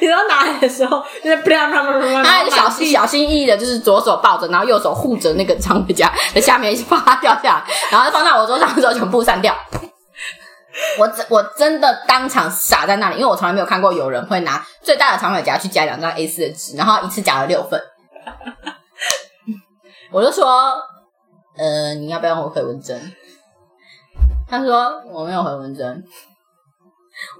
[0.00, 9.54] 你知道拿来的时候，就是啪啪啪啪啪，他还小心小心翼翼的，就是左手抱着，然后右手护着那个长尾夹在下面，一直怕它掉下来，然后放在我桌上的时候全部散掉。
[10.98, 17.80] 我真我真的当场傻在那里，因为我从来没有看过有人会拿最大的长尾夹去夹两张 A 四的纸，然后一次夹了六份。
[20.12, 20.76] 我就说，
[21.56, 23.00] 呃，你要不要我回文针？
[24.48, 26.02] 他说我没有回文针。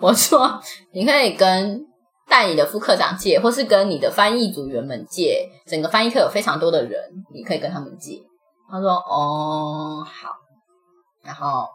[0.01, 0.61] 我说
[0.93, 1.85] 你可以跟
[2.29, 5.51] 带你的副科长借，或是跟你的翻译组员们借。
[5.67, 7.01] 整个翻译课有非常多的人，
[7.35, 8.23] 你可以跟他们借。
[8.71, 10.37] 他说哦好，
[11.25, 11.67] 然后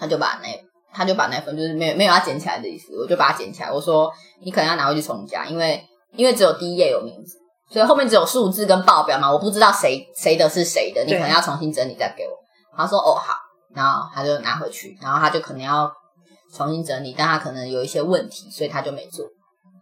[0.00, 0.48] 他就把那
[0.96, 3.70] 他就把那份就是没有没有要捡起来的意思，我就把它捡起来。
[3.70, 4.10] 我说
[4.42, 5.84] 你可能要拿回去重加，因为
[6.14, 7.36] 因为只有第一页有名字，
[7.70, 12.30] 所以后面只有数字跟报表嘛，我不知道谁谁的是谁的，你可能要重新整理再给我。
[12.74, 13.34] 他说哦好，
[13.74, 15.90] 然后他就拿回去，然后他就可能要
[16.54, 19.26] 重新整理，但他可能有一些问题，所以他就没做，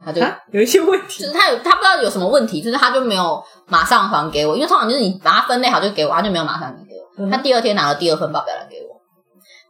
[0.05, 0.21] 他就。
[0.21, 7.05] 啊，有一些问题就是，他有他不知道有什么问题，就是他就没有马上还给我，因为通常就是你把它分类好就给我，他就没有马上还给我。
[7.17, 8.94] 嗯他第二天拿了第二份报表来给我，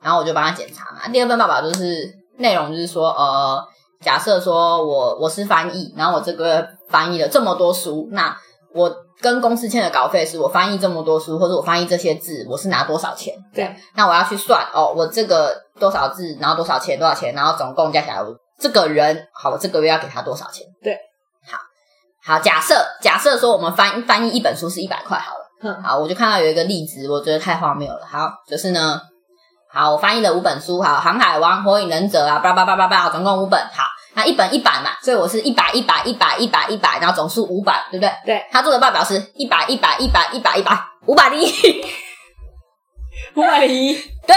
[0.05, 1.09] 然后我就帮他检查嘛。
[1.09, 3.67] 第二份报表就是内容就是说，呃，
[4.03, 8.37] 假设说我我是翻译，然后我这个翻译了这么多书，那
[8.75, 13.35] 我跟公司签的稿费是我翻译这么多书，或者我翻译这些字，我是拿多少钱？
[13.55, 20.67] 对，那我要去算哦，我这个多少字，然后多少钱，多少钱，然后总共加起来，我这个人好，我这个月要给他多少钱？
[20.83, 20.99] 对，
[21.51, 28.01] 好，好，假设假设说我们翻翻译一本书是一百块好了，嗯好，我就看到有一个例子，我觉得太荒谬了。
[28.05, 29.01] 好，就是呢，
[29.75, 33.83] 好，我翻译了五本书，好，《航海王》《火影忍者》啊，叭叭叭叭叭，总共五本，好，
[34.15, 38.13] 那一本一百嘛，所以我是一百一百一百一百一百，然后总数五百，对不对？
[38.25, 41.53] 对，他做的报表是一百一百一百一百一百五百零一。
[43.35, 43.95] 五百零一，
[44.29, 44.37] 对，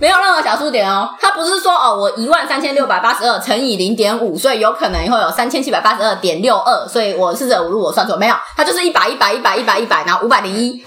[0.00, 1.14] 没有任何小数点哦。
[1.20, 10.84] 他不是说哦，我一万三千六百八十二乘以零点五，所以有可能会有三千七百八十二点六二，所以我四舍五入我算错，没有，他就是一百一百一百一百一百，然后五百零一，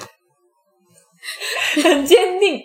[1.82, 2.60] 很坚定，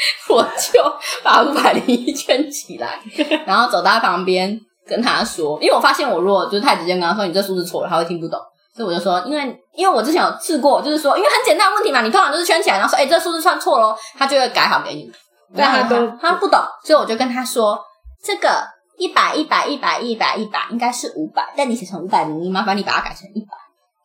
[0.28, 0.82] 我就
[1.22, 3.00] 把五百零一圈起来，
[3.46, 8.40] 然后走到他旁边跟他说，因为我发现我如果就是太直接跟他说你这数字错了，他会听不懂。
[8.72, 15.10] 所以我就说，因为因为我之前有试过，就是说，因为很简单的问题嘛，你通常就是圈起来，然后说，哎、这数字算错喽，他就会改好给你。
[15.56, 17.78] 但他他不懂，所以我就跟他说，
[18.22, 18.64] 这个
[18.96, 23.48] 一百一百一百一百一百应该是五百，但你写成五百零一，麻烦你把它改成一百。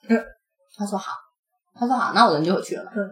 [0.10, 0.20] 嗯
[0.78, 1.12] 他说好，
[1.80, 2.92] 他说好，那我人就回去了嘛。
[2.96, 3.08] 嗯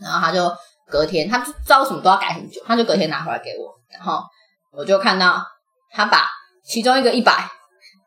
[0.00, 0.52] 然后他就
[0.90, 4.22] 隔天，他不知道什么都要改很久，他就隔天拿回来给我，然后
[4.72, 5.42] 我就看到
[5.92, 6.28] 他把
[6.64, 7.48] 其中一个一百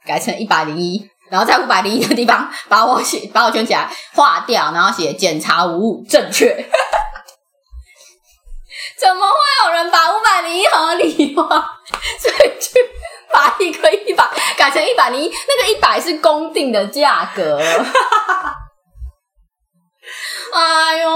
[0.05, 6.47] 改成一百零一，然后在五百零一的地方把我写把我圈起来划掉，然后写检查无误正确。
[8.99, 9.35] 怎么会
[9.65, 11.43] 有人把五百零一合理化，
[12.19, 12.79] 所以去
[13.31, 14.27] 把一个一百
[14.57, 15.29] 改成一百零一？
[15.29, 17.59] 那个一百是公定的价格。
[17.59, 18.55] 哈哈哈
[20.57, 21.11] 哎呦，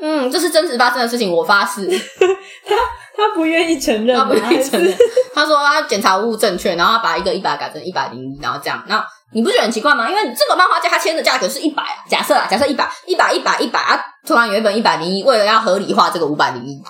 [0.00, 1.86] 嗯，这是真实发生的事情，我发誓。
[1.88, 2.74] 他
[3.16, 4.94] 他不愿意承认，他不愿意承认。
[5.34, 10.10] 他说他检查无误正确，然后他把一个一百改成一百零一，然后这样，那你不觉得很奇怪吗？
[10.10, 16.82] 因为这个漫画家他签的价格是一百啊，假设啊，假设一百一百一百一百啊，突然有一本一百零一，为了要合理化这个五百零一，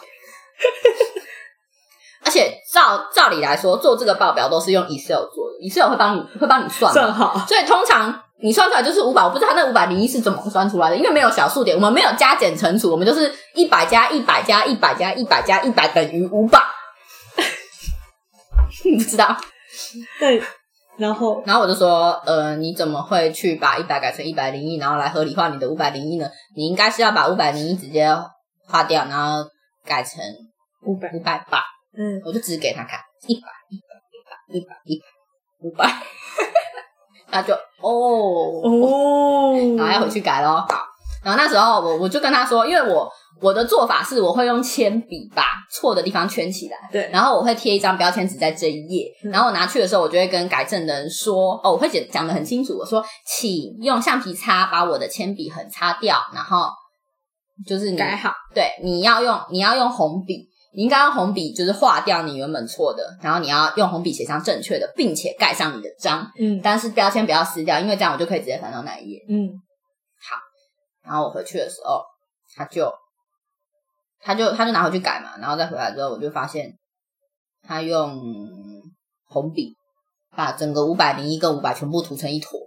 [2.25, 7.01] 而且照照理来说，做这个报表都是用 Excel 做的，Excel 会帮你会帮你算嘛。
[7.01, 16.61] 正好，所以通常你算出来就是五百，我不知道他那五百零一是怎么算出来的，因为没有小数点，我们没有加减乘除，我们就是一百加一百加一百加一百加一百等于五百。
[18.85, 19.37] 你不知道，
[20.19, 20.43] 对，
[20.97, 26.29] 然后然后我就说，呃，你怎么会去把一百改成一百零一，然后来合理化你的五百零一呢？
[26.57, 28.09] 你应该是要把五百零一直接
[28.67, 29.45] 划掉，然后
[29.85, 30.21] 改成
[30.85, 31.63] 五百，五百八。
[31.97, 33.85] 嗯，我就只给他看，一百一百
[34.51, 35.05] 一百一百一百
[35.61, 35.87] 五百，
[37.33, 37.91] 他就哦。
[38.63, 40.65] 哦，然后要回去改咯。
[40.69, 40.87] 好，
[41.25, 43.11] 然后那时候我我就跟他说，因为我
[43.41, 56.69] 我的做法是我会用铅笔把错的地方圈起来，对，然后我会贴一张标签纸在这一页，嗯然后我拿去的时候，我就会跟改正的人说，哦，我会讲讲的很清楚，我说，请用橡皮擦把我的铅笔痕擦掉，然后
[57.67, 69.21] 就是你改好，对，你要用你要用红笔，你应该用红笔就是划掉你原本错的，然后你要用红笔写上正确的，并且盖上你的章，嗯但是标签不要撕掉，因为这样我就可以直接翻到那一页。
[69.29, 69.53] 嗯，
[70.19, 70.37] 好
[71.05, 72.03] 然后我回去的时候，
[72.57, 72.93] 他就
[74.21, 76.73] 他就他就拿回去改嘛，然后再回来之后，我就发现
[77.67, 78.19] 他用
[79.27, 79.75] 红笔
[80.35, 82.59] 把整个五百零一跟五百全部涂成一坨，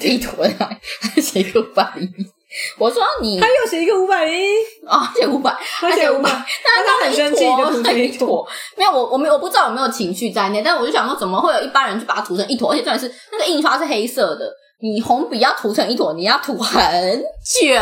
[0.00, 2.35] 一坨来，他写一个五百零一。
[2.78, 4.54] 我说你他又写一个五百零一，
[4.86, 6.30] 哦，写五百，他写五百，
[6.64, 8.46] 但他很生气就涂成一一坨。
[8.76, 12.70] 没有，我我没我不知道有没有情绪在内，但我就想说，怎么会有一般人去把它涂成一坨？
[12.72, 14.50] 而且重点是那个印刷是黑色的，
[14.80, 17.66] 你红笔要涂成一坨，你要涂很久。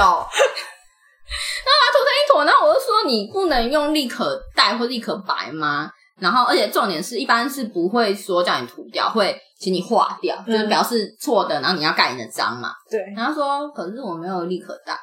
[1.64, 5.91] 然后把它涂成一坨，然后我就说你不能用立可带或立可白吗？
[6.21, 12.73] 然后而且重点是一般是不会说叫你涂掉，会请你划掉，就是嗯表示错的，然后你要盖你的章嘛。
[12.91, 14.99] 对，然后说，可是我没有立可带，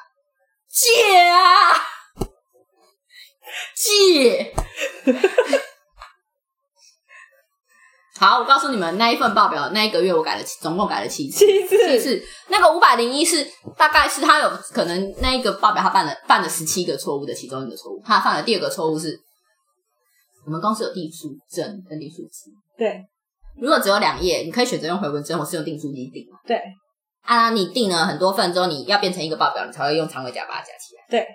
[0.68, 1.70] 借啊，
[3.76, 4.54] 借。
[8.18, 11.44] 好，我告诉你们，那一份报表那一个月我改了七，总共改了七次。
[11.44, 13.44] 七次，七次，那个五百零一是
[13.76, 19.18] 大概是他有可能那一个报表他犯了犯了十七个错误的其中一个错误，他犯了第二个错误是，
[20.44, 23.04] 我们公司有订书针跟订书机，对
[23.60, 26.38] 如果只有两页，你可以选择用回文针，或是用订书机订嘛。
[26.46, 26.60] 对
[27.22, 31.02] 啊，你订了很多份之后，你要变成一个报表，你才会用长尾夹把它夹起来。
[31.10, 31.26] 对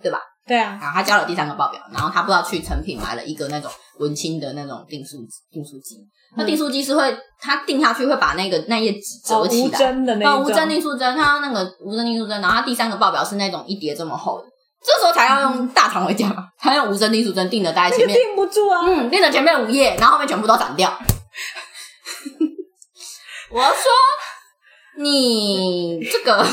[0.00, 0.20] 对吧？
[0.46, 5.18] 对啊，然后他交了第三个报表，然后他不知道去成品买了一个那种文青的那种订书
[5.50, 5.96] 订书机，
[6.36, 14.46] 那订书机是会他订下去会把那个那页纸折哦无起来，针的那无针订书针，他那个无针订书针，然后他第三个报表是那种一叠这么厚的，
[14.88, 20.90] 这时候才要用大长尾夹， 他用无针订书针定的大概前面，那个定不住啊，嗯，定的前面五页，然后后面全部都斩掉。
[23.52, 23.74] 我说
[24.98, 26.46] 你这个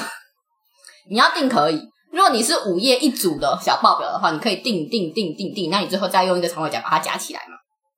[1.10, 1.82] 你要定可以，
[2.12, 7.56] 如果你是五页一组的小报表的话，你可以定定定定定，那你最后再用一个长尾夹把它夹起来嘛，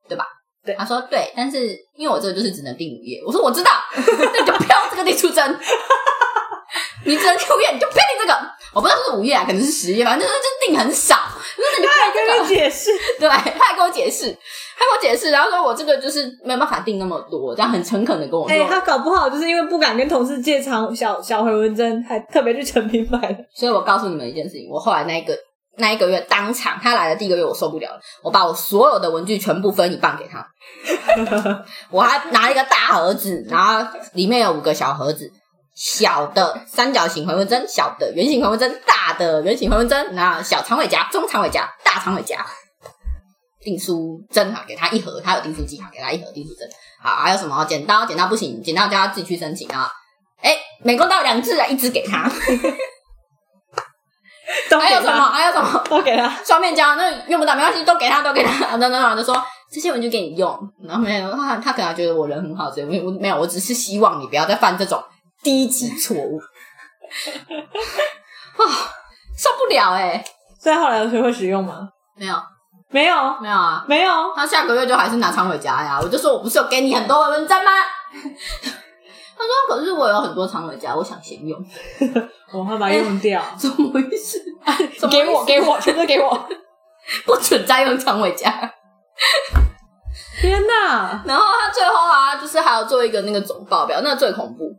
[0.07, 0.23] 对吧？
[0.63, 0.75] 对。
[0.75, 5.59] 他说对，但是因为我这个就是只能定五页，我说我知道，那你就不要用这个订书针，
[7.07, 8.37] 你只能订五月，你就订这个。
[8.73, 11.15] 我不知道是五月啊，可能是十月，反正就是就订很少，
[11.55, 14.25] 就是你不要跟你解释，对，他还跟我解释，
[14.77, 18.55] 他跟我解释，然后说我这个就是没有办法订那么多，这样很诚恳的跟我说。
[18.55, 25.35] 哎，他搞不好就是因为不敢跟同事借长小小回文针，还特别去成品买的，所以我告诉你们一件事情，我后来那一个
[25.77, 30.45] 那一个月当场他来的第一个月我受不了了，我把我所有的文具全部分一半给他，
[31.89, 33.83] 我还拿了一个大盒子，然后
[34.13, 35.31] 里面有五个小盒子。
[35.77, 42.43] 小的三角形回纹针，小的圆形回纹针，大的圆形回纹针，然后小长尾夹、中长尾夹、大长尾夹，
[43.61, 46.67] 订书针哈，给他一盒，他有订书机哈，给他一盒订书针，
[46.99, 48.07] 好，还有什么剪刀？
[48.07, 49.87] 剪刀不行，剪刀叫他自己去申请啊。
[50.41, 52.27] 哎，美工刀两只啊，一只给他。
[54.69, 55.29] 都还有什么？
[55.29, 55.83] 还有什么？
[55.87, 56.27] 都给他。
[56.43, 58.65] 双面胶那用不到没关系，都给他，都给他。
[58.65, 59.39] 然后然后然后就说
[59.71, 60.57] 这些文具给你用。
[60.81, 65.03] 然后没有他，他可能觉得我人很好，所以我我没有，我只是希望你不要再犯这种
[65.43, 66.39] 低级错误。
[68.57, 68.63] 啊，
[69.37, 70.23] 受不了哎、
[70.59, 71.89] 所以后来有学会使用吗？
[72.15, 72.35] 没有
[72.89, 74.33] 没有，没有啊，没有。
[74.35, 75.99] 他下个月就还是拿长尾夹呀。
[76.01, 77.71] 我就说我不是有给你很多的文章吗？
[79.37, 81.57] 他说可是我有很多长尾夹，我想先用。
[82.51, 83.41] 我会把它用掉。
[83.57, 84.39] 怎么意思？
[84.99, 86.49] 怎么给我，给我，全都给我！
[87.25, 88.49] 不准再用长尾夹。
[90.41, 91.23] 天哪！
[91.25, 94.71] 然后他最后啊，就是还要做一个那个总报表，那最恐怖。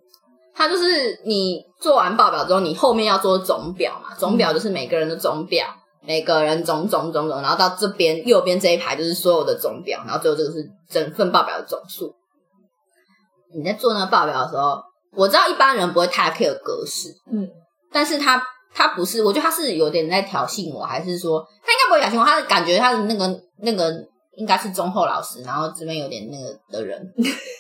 [0.58, 5.68] 他就是你做完报表之后，你后面要做总表嘛，总表就是每个人的总表，
[6.04, 12.12] 每个人总总总总，然后到这边右边这一排就是所有的总表，然后最后这个是整份报表的总数。
[13.54, 14.82] 你在做那个报表的时候，
[15.14, 17.48] 我知道一般人不会太 care 格式，嗯，
[17.92, 18.42] 但是他
[18.74, 23.92] 他不是，我觉得他是有点在挑衅我，还是说他应该不会挑衅我，他的感觉他的那个那个
[24.38, 27.12] 应该是忠厚老实，然后这边有点那个的人，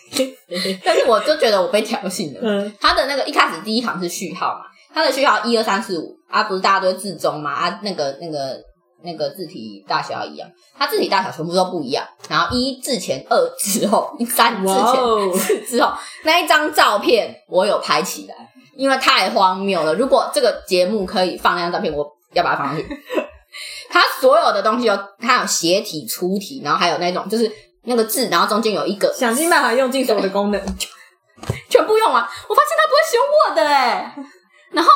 [0.84, 2.40] 但是我就觉得我被挑衅了。
[2.40, 8.56] 嗯，他的那个一开始第一行是序号嘛，他的序号一二三四五啊，不是大家都会字中嘛啊，那个那个
[9.02, 18.34] 那个字体大小一样，他字体大小全部都不一样，然后一字前二之后，三字前四之后，那一张照片我有拍起来，
[18.76, 19.94] 因为太荒谬了。
[19.94, 22.86] 如果这个节目可以放那张照片，我要把它放上去。
[23.90, 27.50] 它所有的东西有，它有斜体、粗体，然后还有那种就是
[27.84, 30.60] 那个字，然后中间有一个想尽办法用尽所有的功能。
[31.70, 34.16] 全部用完，我发现它不会使用 Word 哎、
[34.72, 34.90] 然后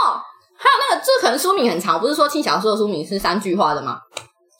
[0.57, 4.01] 还有那个，这可能书名很长，不是说听小说的书名是三句话的吗？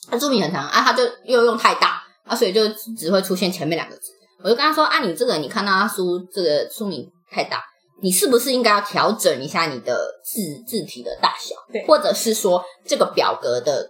[0.09, 4.13] 它书名很长啊，它就又用太大啊，所以就只会出现前面两个字。
[4.45, 7.63] 我就跟他说啊，你这个你看到他书这个书名太大，
[8.01, 11.55] 你是不是应该要调整一下你的字字体的大小？
[11.73, 13.89] 对或者是说这个表格的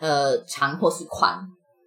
[0.00, 1.38] 呃长或是宽，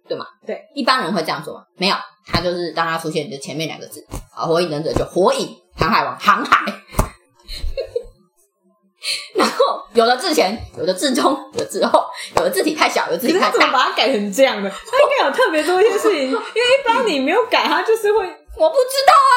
[0.08, 0.26] 对吗？
[0.46, 1.64] 对，一般人会这样做吗？
[1.76, 1.96] 没有，
[2.26, 6.64] 他就是当他出现就前面两个字，啊，火影忍者就火影，航海王航海。
[9.34, 12.04] 然后有的字前，有的字中，有的字后，
[12.36, 13.84] 有的字体太小，有的字可是他怎么体太大。
[13.84, 14.68] 把它改成这样的？
[14.68, 19.34] 他应该有特别多一些事情， 因为一般你没有改，他就是会我不知道啊，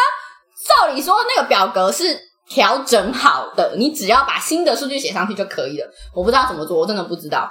[0.67, 2.19] 照理说那个表格是
[2.49, 5.89] 调整好的，你只要把新的数据写上去就可以了。
[6.13, 7.49] 我不知道怎么做，我真的不知道。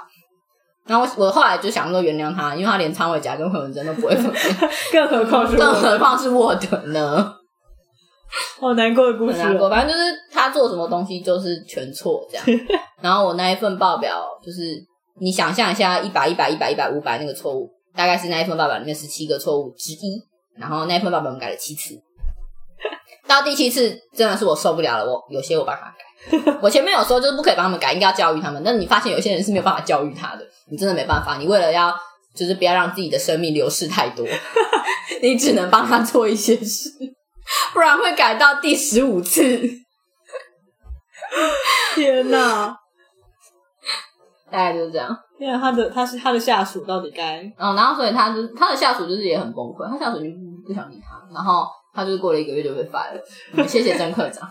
[0.85, 7.35] 然后我我后来就想说原谅他，因为他连仓尾夹跟回文针都不会分辨， 更何况是更我何况是 Word 呢？
[8.59, 9.69] 好难过的故事很难过，哦。
[9.69, 12.45] 反正就是他做什么东西就是全错这样。
[13.01, 14.83] 然后我那一份报表就是
[15.19, 20.21] 你想象一下，一百、一百、一百、一百、五百那个错误，大概是那一份报表里面十七个错误之一。
[20.57, 21.95] 然后那一份报表我们改了七次，
[23.27, 26.03] 到第七次真的是我受不了了，我有些我办法改。
[26.61, 28.61] 我前面有说就是不可以帮他们改，应该要教育他们。
[28.63, 31.37] 但你发现有些人是没有办法教育他的，你真的没办法。
[31.37, 31.93] 你为了要
[32.33, 34.25] 就是不要让自己的生命流逝太多，
[35.21, 36.89] 你只能帮他做一些事，
[37.73, 39.61] 不然会改到第十五次。
[41.95, 42.77] 天哪！
[44.51, 45.17] 大概就是这样。
[45.37, 53.21] 天哪，他的他是他的下属到底该嗯，然后所以他就是他的下属就是也很崩溃，他下属就不不想理他，然后他就是过了一个月就被 fire 了。
[53.53, 54.47] 嗯谢谢曾科长，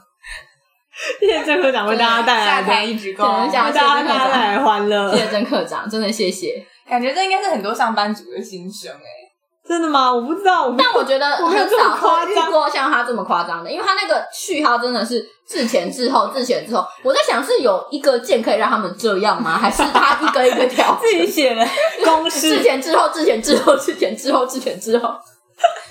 [1.21, 5.19] 谢谢郑科长为大家带下台来的，一鞠躬对，下为大家带来欢乐谢。
[5.19, 6.67] 谢郑科长，真的谢谢。
[6.89, 9.23] 感觉这应该是很多上班族的心声哎。
[9.65, 10.13] 真的吗？
[10.13, 16.85] 我不知道，我但我觉得 我没有很这么少会遇夸张过像他这么夸张的，因为他那个序号真的是字前字后字前字后。
[17.05, 19.57] 我在想是有一个键可以让他们这样吗？
[19.57, 21.65] 还是他一个一个调 自己写的
[22.05, 25.15] 公字式，前字后字前字后字前字后字前字后，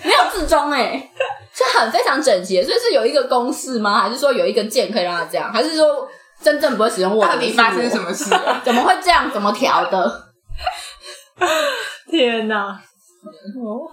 [0.03, 1.11] 没有字中哎、
[1.53, 4.01] 是很非常整齐，所以是有一个公式吗？
[4.01, 5.51] 还是说有一个键可以让它这样？
[5.51, 6.07] 还是说
[6.41, 8.61] 真正不会使用 Word 到底发生什么事了？
[8.65, 9.31] 怎么会这样？
[9.31, 10.31] 怎么调的？
[12.09, 12.81] 天哪！
[13.63, 13.87] 哦，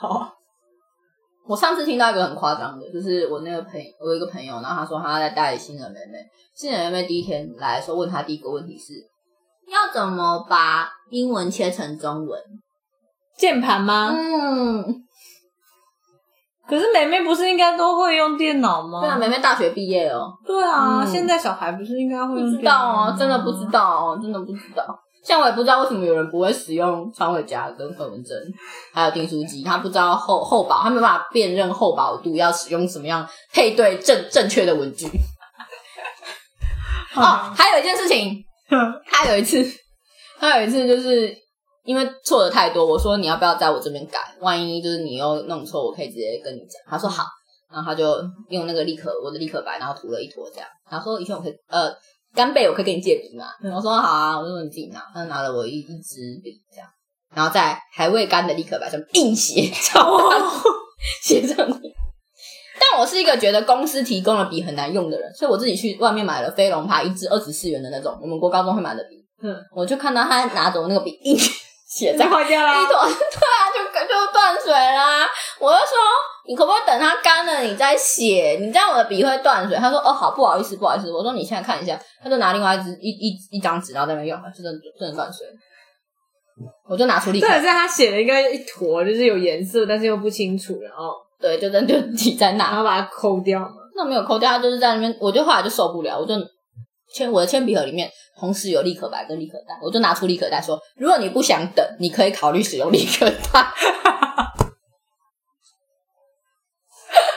[0.00, 0.32] 好，
[1.46, 6.18] 我上次听到一个很夸张的，就是我那个朋友，我有一个朋友，然后他说他在带新人妹妹，
[6.54, 8.94] 新人妹妹第一天来的时候，问他第一个问题是
[9.70, 12.40] 要怎么把英文切成中文？
[13.42, 14.14] 键盘吗？
[14.16, 14.84] 嗯，
[16.68, 19.00] 可是妹妹不是应该都会用电脑吗？
[19.00, 23.66] 对啊，妹妹大学毕业哦，对啊，嗯现在小孩不是应该会不知用电脑吗道哦，真的不知。
[23.72, 24.84] 道哦，真的不知道。
[25.24, 28.38] 像我也不知道为什么有人不会使用长尾夹跟分文针，
[28.94, 35.06] 还有订书机，他不知道厚厚薄，他没办法辨认厚薄度要使用什么样配对正正确的文具。
[37.16, 38.40] 哦，还有一件事情，
[39.10, 39.66] 他有一次，
[40.38, 41.36] 他有一次就是
[41.84, 44.18] 因为错的太多，我说你要不要在我这边改？
[44.40, 46.80] 万一就是你又弄错，我可以直接跟你讲。
[46.86, 47.24] 他说好，
[47.72, 50.68] 然后他就用那个立可我的立可白，然后涂了一坨这样。
[50.90, 51.92] 然后说以前我可以呃
[52.34, 53.46] 干贝，我可以给你借笔嘛？
[53.74, 55.02] 我说好啊，我就说你自己拿。
[55.12, 56.88] 他拿了我一一支笔这样，
[57.34, 60.30] 然后在还未干的立可白上面硬写，超
[61.22, 61.80] 写上去。
[62.80, 69.16] 但我是一个觉得公司提供的笔很难用的人，所以我自己去外面买了飞龙牌一支二十四元的那种，我们国高中会买的笔。
[69.42, 71.36] 嗯，我就看到他拿走那个笔，硬
[71.92, 72.86] 写在再坏掉一。
[72.86, 75.28] 坨， 对啊，就就断水啦。
[75.60, 75.96] 我就说，
[76.48, 78.56] 你可不可以等它干了你再写？
[78.58, 79.76] 你这样我的笔会断水。
[79.76, 81.12] 他说，哦，好，不好意思，不好意思。
[81.12, 85.46] 我说你现在看一下，他就拿另外一支一一一张纸，然后在那边用，就真的真的断水。
[86.88, 92.78] 我就拿出立刻这，是他写的应该一坨，就是有颜色，但是又不清楚，然后对，就真的就挤在那然那。
[92.78, 93.68] 后把它抠掉嘛。
[93.94, 96.34] 那没有抠掉，他就是在那边，我就后来就受不了，我就
[97.14, 103.72] 铅我的铅笔盒里面同时有立可白跟立可带，我就拿出立可带说，如果你不想等，你可以考虑使用立可带。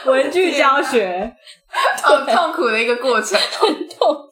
[0.06, 1.34] 文具教学，
[2.02, 3.38] 很痛苦的一个过程。
[3.58, 4.30] 很痛苦。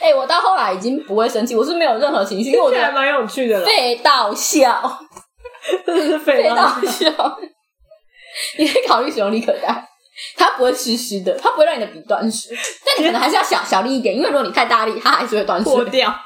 [0.00, 4.98] 哎、我到后来已经不会生气，我是没有任何情绪，因为我觉得这还蛮有趣的了，废到笑，
[5.86, 6.80] 真的是废废到到。
[6.82, 7.08] 笑。
[8.58, 9.88] 你可以考虑使用立可带，
[10.36, 15.72] 它不会湿湿的，它不会让你的笔断水，但你可能还是要小小力一点，因为如果你太大力，它还是会断水。
[15.72, 16.14] 破掉。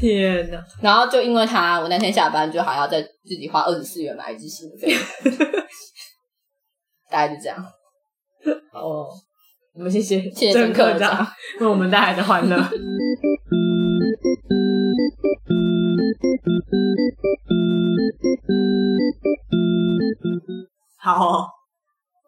[0.00, 0.62] 天哪！
[0.82, 4.76] 然后就因为它，我那天下班就还要再自己花二十四元买一支新的
[7.10, 7.56] 大概就这样。
[8.72, 9.08] 哦，
[9.74, 11.26] 我们谢谢谢谢郑郑科科长长
[11.60, 12.56] 为我们带来的欢乐。
[20.98, 21.46] 好哦、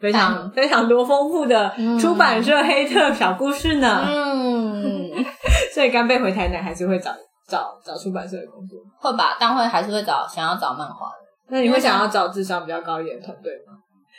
[0.01, 4.05] 非常非常多丰富的嗯出版社黑特小故事呢。
[4.07, 5.13] 嗯，
[5.75, 7.11] 所以干贝回台南还是会找
[7.49, 8.79] 找找出版社的工作。
[8.99, 11.17] 会吧，但会还是会找想要找漫画的。
[11.49, 13.75] 那你会想要找智商比较高一点的团队吗？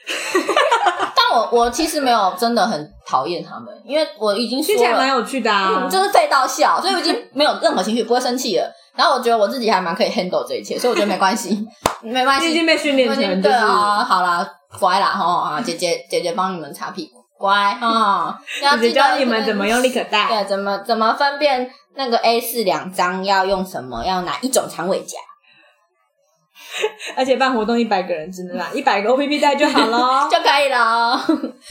[1.15, 5.81] 但我我其实没有真的很讨厌他们，因为我已经说听起来蛮，有趣的啊。
[5.83, 8.71] 嗯，就是废到笑，所以我已经没有任何情绪，不会生气了。
[8.97, 11.65] 然后我觉得我自己还蛮可以 handle 这一切，所以我觉得没关系，
[12.01, 12.65] 没关系已经。
[12.65, 14.45] 被训练成对啊，好啦，
[14.79, 18.37] 乖啦哈啊，姐姐姐姐帮你们擦屁股，乖哈。
[18.61, 20.27] 要姐姐教你们怎么用立可带。
[20.27, 25.17] 对，怎么怎么分辨那个 A 四两张要用什么，要哪一种长尾夹
[27.15, 30.27] 而且办活动一百个人只能拿一百个 OPP 带就好咯。
[30.29, 31.19] 就可以了，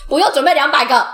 [0.08, 1.06] 不用准备两百个。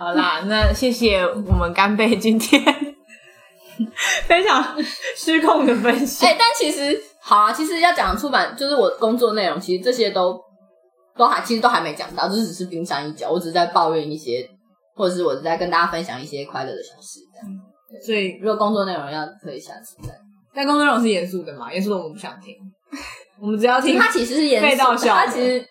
[0.00, 2.62] 好啦， 那谢谢我们干贝今天
[4.26, 4.74] 非常
[5.14, 6.26] 失控的分享。
[6.26, 10.40] 哎、但其实好啊，其实要讲出版，就是我工作内容，其实这些都
[11.18, 13.30] 都还其实都还没讲到，这只是冰山一角。
[13.30, 14.48] 我只是在抱怨一些，
[14.96, 17.20] 或者是我是在跟大家分享一些快乐的小事。
[17.34, 20.14] 这样，所以，如果工作内容要可以下次再。
[20.54, 21.70] 但工作内容是严肃的嘛？
[21.70, 22.54] 严肃的我们不想听，
[23.38, 23.98] 我们只要听。
[23.98, 25.62] 它其实是严肃它其实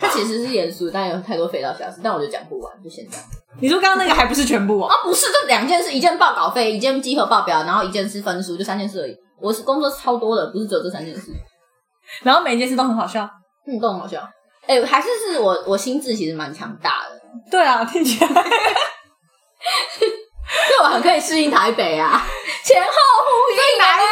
[0.00, 3.24] 它其实是严肃，但有太多废料小事，但我就讲不完，就先这样。
[3.60, 4.86] 你说刚刚那个还不是全部哦？
[4.86, 9.14] 啊，不是，这两件事，一件报稿费，一件集合报表，然后一件是分数，就三件事而已。
[9.38, 11.30] 我是工作超多的，不是只有这三件事。
[12.24, 13.28] 然后每一件事都很好笑。
[13.66, 14.26] 嗯，都很好笑。
[14.66, 17.20] 哎、还是是我我心智其实蛮强大的，
[17.50, 18.28] 对啊，听起来
[20.00, 22.26] 因为我很可以适应台北啊，
[22.64, 24.02] 前后呼应哪里。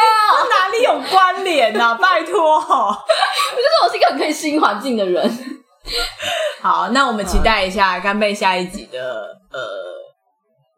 [0.49, 2.31] 哪里有关联呐、拜托。
[2.61, 5.29] 就是我是一个很可以适应环境的人。
[6.61, 8.99] 好，那我们期待一下干贝下一集的
[9.51, 9.59] 呃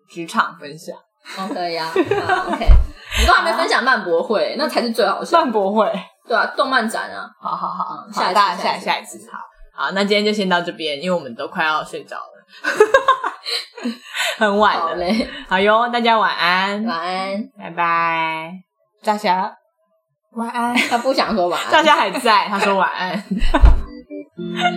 [0.09, 0.95] 职场分享。
[1.37, 1.91] 哦，可以啊。
[1.93, 2.67] OK，。
[3.19, 5.39] 你都还没分享漫博会，那才是最好笑。
[5.39, 5.91] 漫博会，
[6.25, 9.37] 对啊，动漫展啊，好好好，嗯下一次好大家下下一次好。
[9.73, 12.71] 好，那今天就先到这边，因为我们都快要睡着了，
[14.39, 14.81] 很晚了。
[14.81, 17.43] 好嘞，好哟，大家晚安，晚安。
[17.59, 18.53] 拜拜。
[19.03, 19.53] 大侠，
[20.31, 20.73] 晚安。
[20.75, 21.71] 他不想说晚安。
[21.71, 23.21] 大家还在，他说晚安。
[24.41, 24.71] 哈。